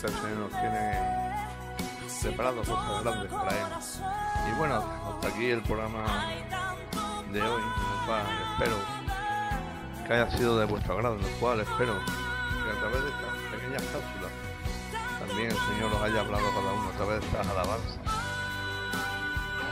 El 0.06 0.14
Señor 0.14 0.36
nos 0.36 0.50
tiene 0.50 1.14
preparados 2.22 2.68
cosas 2.68 3.04
grandes 3.04 3.32
para 3.32 3.50
Él. 3.50 3.66
Y 4.50 4.58
bueno, 4.58 4.76
hasta 4.76 5.28
aquí 5.28 5.50
el 5.50 5.62
programa 5.62 6.26
de 7.32 7.42
hoy, 7.42 7.62
espero 8.52 8.76
que 10.06 10.12
haya 10.12 10.30
sido 10.30 10.58
de 10.58 10.66
vuestro 10.66 10.94
agrado, 10.94 11.18
en 11.18 11.24
el 11.24 11.32
cual 11.36 11.60
espero 11.60 11.94
que 11.94 12.70
a 12.70 12.80
través 12.80 13.02
de 13.02 13.10
estas 13.10 13.32
pequeñas 13.50 13.82
cápsulas 13.82 14.32
también 15.26 15.50
el 15.50 15.56
Señor 15.56 15.92
os 15.92 16.02
haya 16.02 16.20
hablado 16.20 16.48
cada 16.54 16.72
uno, 16.72 16.88
a 16.88 16.92
través 16.92 17.20
de 17.20 17.26
estas 17.26 17.46
alabanzas, 17.48 17.98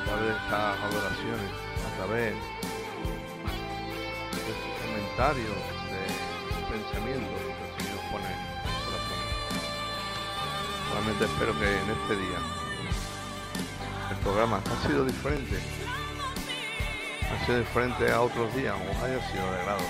a 0.01 0.05
través 0.05 0.24
de 0.24 0.33
estas 0.33 0.80
adoraciones, 0.80 1.51
a 1.87 1.97
través 1.97 2.35
de 4.33 4.53
sus 4.57 4.72
comentarios, 4.83 5.57
de 5.93 6.03
pensamientos 6.72 7.41
Espero 11.03 11.59
que 11.59 11.66
en 11.66 11.90
este 11.90 12.14
día 12.14 12.38
el 14.09 14.16
programa 14.18 14.61
ha 14.62 14.86
sido 14.86 15.05
diferente, 15.05 15.59
ha 17.26 17.44
sido 17.44 17.59
diferente 17.59 18.12
a 18.12 18.20
otros 18.20 18.55
días, 18.55 18.72
o 18.74 19.05
haya 19.05 19.18
sido 19.30 19.42
de 19.50 19.64
grado. 19.64 19.82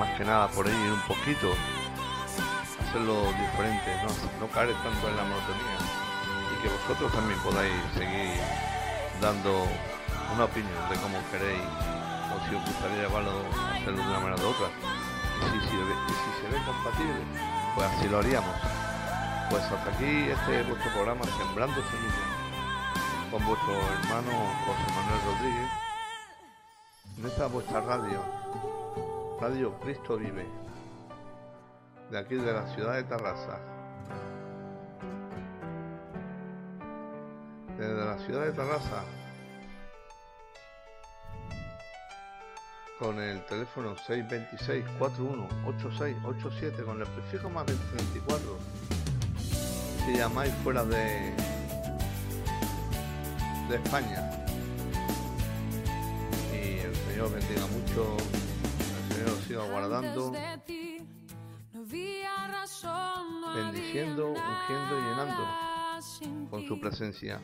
Más 0.00 0.18
que 0.18 0.24
nada 0.24 0.48
por 0.48 0.66
ir 0.66 0.74
un 0.74 1.00
poquito, 1.06 1.54
hacerlo 2.82 3.30
diferente, 3.30 3.94
no, 4.02 4.46
no 4.46 4.52
caer 4.52 4.74
tanto 4.82 5.08
en 5.08 5.16
la 5.16 5.22
monotonía 5.22 5.78
y 6.52 6.62
que 6.62 6.68
vosotros 6.68 7.12
también 7.12 7.38
podáis 7.38 7.72
seguir 7.94 8.40
dando 9.20 9.68
una 10.34 10.44
opinión 10.44 10.88
de 10.90 10.96
cómo 10.96 11.18
queréis 11.30 11.62
o 11.62 12.48
si 12.48 12.56
os 12.56 12.64
gustaría 12.64 13.06
llevarlo 13.06 13.30
hacerlo 13.72 14.02
de 14.02 14.08
una 14.08 14.18
manera 14.18 14.34
o 14.34 14.40
de 14.40 14.46
otra. 14.46 14.66
Y 15.46 15.60
si 15.60 15.68
se 15.68 16.48
ve 16.50 16.64
compatible, 16.66 17.22
pues 17.76 17.86
así 17.86 18.08
lo 18.08 18.18
haríamos. 18.18 18.77
Pues 19.50 19.62
hasta 19.62 19.90
aquí 19.90 20.30
este 20.30 20.60
es 20.60 20.68
vuestro 20.68 20.92
programa 20.92 21.24
Sembrando 21.24 21.74
Semillas 21.74 22.12
con 23.30 23.46
vuestro 23.46 23.72
hermano 23.72 24.30
José 24.66 24.92
Manuel 24.94 25.20
Rodríguez 25.24 25.70
en 27.16 27.26
esta 27.26 27.46
vuestra 27.46 27.80
radio, 27.80 28.22
Radio 29.40 29.72
Cristo 29.80 30.18
Vive, 30.18 30.46
de 32.10 32.18
aquí 32.18 32.34
de 32.34 32.52
la 32.52 32.66
ciudad 32.74 32.96
de 32.96 33.04
Tarrasa. 33.04 33.58
Desde 37.78 38.04
la 38.04 38.18
ciudad 38.18 38.44
de 38.44 38.52
Tarrasa, 38.52 39.02
con 42.98 43.18
el 43.18 43.42
teléfono 43.46 43.96
626-418687 43.96 46.84
con 46.84 47.00
el 47.00 47.08
prefijo 47.08 47.48
más 47.48 47.64
24 47.66 48.58
llamáis 50.16 50.52
fuera 50.64 50.84
de 50.84 51.34
de 53.68 53.76
España. 53.76 54.30
Y 56.52 56.78
el 56.80 56.94
Señor 56.94 57.32
bendiga 57.32 57.66
mucho 57.66 58.16
el 58.16 59.14
Señor 59.14 59.30
os 59.30 59.44
siga 59.44 59.64
guardando 59.70 60.32
bendiciendo 63.54 64.28
ungiendo 64.28 64.98
y 64.98 65.02
llenando 65.02 66.48
con 66.50 66.66
su 66.66 66.80
presencia. 66.80 67.40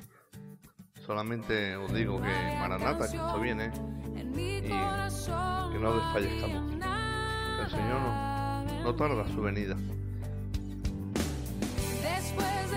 Solamente 1.05 1.77
os 1.77 1.93
digo 1.93 2.21
que 2.21 2.57
Maranata 2.59 3.11
que 3.11 3.17
esto 3.17 3.41
viene 3.41 3.71
y 4.17 4.63
que 4.63 5.79
no 5.79 5.95
desfallezcamos. 5.95 6.71
que 6.71 7.63
el 7.63 7.71
Señor 7.71 8.01
no, 8.01 8.83
no 8.85 8.95
tarda 8.95 9.29
su 9.29 9.43
venida 9.43 9.77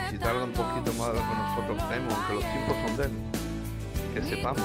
si 0.10 0.18
tarda 0.18 0.43
un 0.43 0.53
poquito 0.53 0.93
más 0.93 1.08
de 1.08 1.14
lo 1.14 1.22
que 1.22 1.36
nosotros 1.36 1.84
creemos, 1.88 2.14
que 2.28 2.34
los 2.34 2.43
tiempos 2.43 2.76
son 2.86 2.97
de 2.97 3.03
Él, 3.03 3.12
que 4.14 4.22
sepamos 4.24 4.64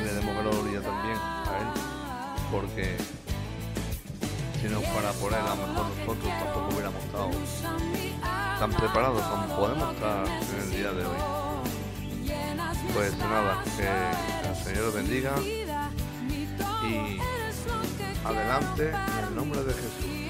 y 0.00 0.04
le 0.04 0.12
demos 0.14 0.42
gloria 0.42 0.80
también 0.80 1.16
a 1.16 1.58
Él, 1.60 1.68
porque 2.50 2.96
si 4.60 4.68
no 4.68 4.80
fuera 4.80 5.12
por 5.12 5.32
Él, 5.32 5.38
a 5.38 5.54
lo 5.54 5.66
mejor 5.66 5.86
nosotros 5.98 6.32
tampoco 6.38 6.68
hubiéramos 6.72 7.04
estado 7.04 7.30
tan 8.58 8.70
preparados 8.72 9.22
como 9.22 9.56
podemos 9.56 9.94
estar 9.94 10.26
en 10.26 10.60
el 10.60 10.70
día 10.70 10.92
de 10.92 11.06
hoy. 11.06 11.16
Pues 12.92 13.18
nada, 13.18 13.62
que 13.76 14.48
el 14.48 14.56
Señor 14.56 14.88
os 14.88 14.94
bendiga 14.94 15.32
y 16.84 17.18
adelante 18.24 18.90
en 18.90 19.28
el 19.28 19.34
nombre 19.34 19.62
de 19.64 19.74
Jesús. 19.74 20.23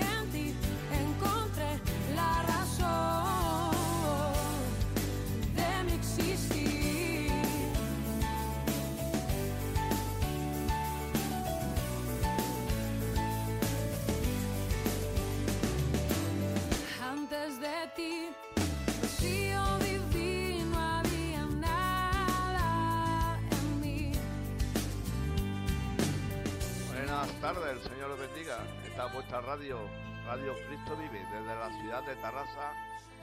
Radio 30.35 30.53
Cristo 30.67 30.97
Vive, 30.97 31.25
desde 31.31 31.47
la 31.47 31.71
ciudad 31.79 32.03
de 32.03 32.17
Tarrasa, 32.17 32.73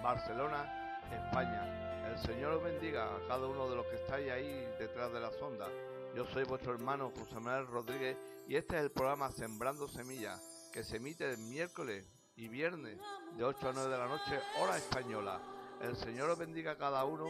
Barcelona, 0.01 1.01
España. 1.11 2.07
El 2.09 2.17
Señor 2.19 2.53
os 2.53 2.63
bendiga 2.63 3.03
a 3.03 3.27
cada 3.27 3.47
uno 3.47 3.69
de 3.69 3.75
los 3.75 3.85
que 3.87 3.95
estáis 3.95 4.31
ahí 4.31 4.65
detrás 4.79 5.11
de 5.11 5.19
la 5.19 5.29
sonda. 5.31 5.67
Yo 6.15 6.23
soy 6.27 6.45
vuestro 6.45 6.71
hermano 6.71 7.11
José 7.13 7.35
Manuel 7.41 7.67
Rodríguez 7.67 8.15
y 8.47 8.55
este 8.55 8.77
es 8.77 8.83
el 8.83 8.91
programa 8.91 9.29
Sembrando 9.29 9.89
Semillas, 9.89 10.39
que 10.71 10.85
se 10.85 10.97
emite 10.97 11.29
el 11.29 11.37
miércoles 11.37 12.05
y 12.37 12.47
viernes 12.47 12.97
de 13.35 13.43
8 13.43 13.67
a 13.67 13.73
9 13.73 13.89
de 13.91 13.97
la 13.97 14.07
noche, 14.07 14.39
hora 14.61 14.77
española. 14.77 15.41
El 15.81 15.97
Señor 15.97 16.29
os 16.29 16.39
bendiga 16.39 16.71
a 16.71 16.77
cada 16.77 17.03
uno 17.03 17.27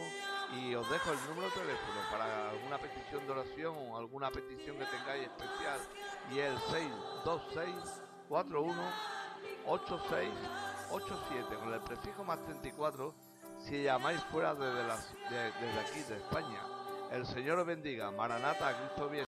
y 0.60 0.76
os 0.76 0.88
dejo 0.88 1.10
el 1.10 1.18
número 1.28 1.48
de 1.48 1.60
teléfono 1.60 2.00
para 2.08 2.50
alguna 2.50 2.78
petición 2.78 3.26
de 3.26 3.32
oración 3.32 3.74
o 3.76 3.98
alguna 3.98 4.30
petición 4.30 4.78
que 4.78 4.86
tengáis 4.86 5.24
especial 5.24 5.80
y 6.30 6.38
el 6.38 6.56
626 6.70 8.02
41 8.28 9.21
8687 9.66 11.56
con 11.56 11.72
el 11.72 11.80
prefijo 11.80 12.24
más 12.24 12.38
34 12.44 13.14
si 13.58 13.82
llamáis 13.82 14.20
fuera 14.24 14.54
desde, 14.54 14.84
desde 15.30 15.80
aquí 15.80 16.02
de 16.08 16.16
España. 16.16 16.60
El 17.12 17.26
Señor 17.26 17.58
os 17.58 17.66
bendiga. 17.66 18.10
Maranata, 18.10 18.76
Cristo 18.76 19.08
viene. 19.08 19.31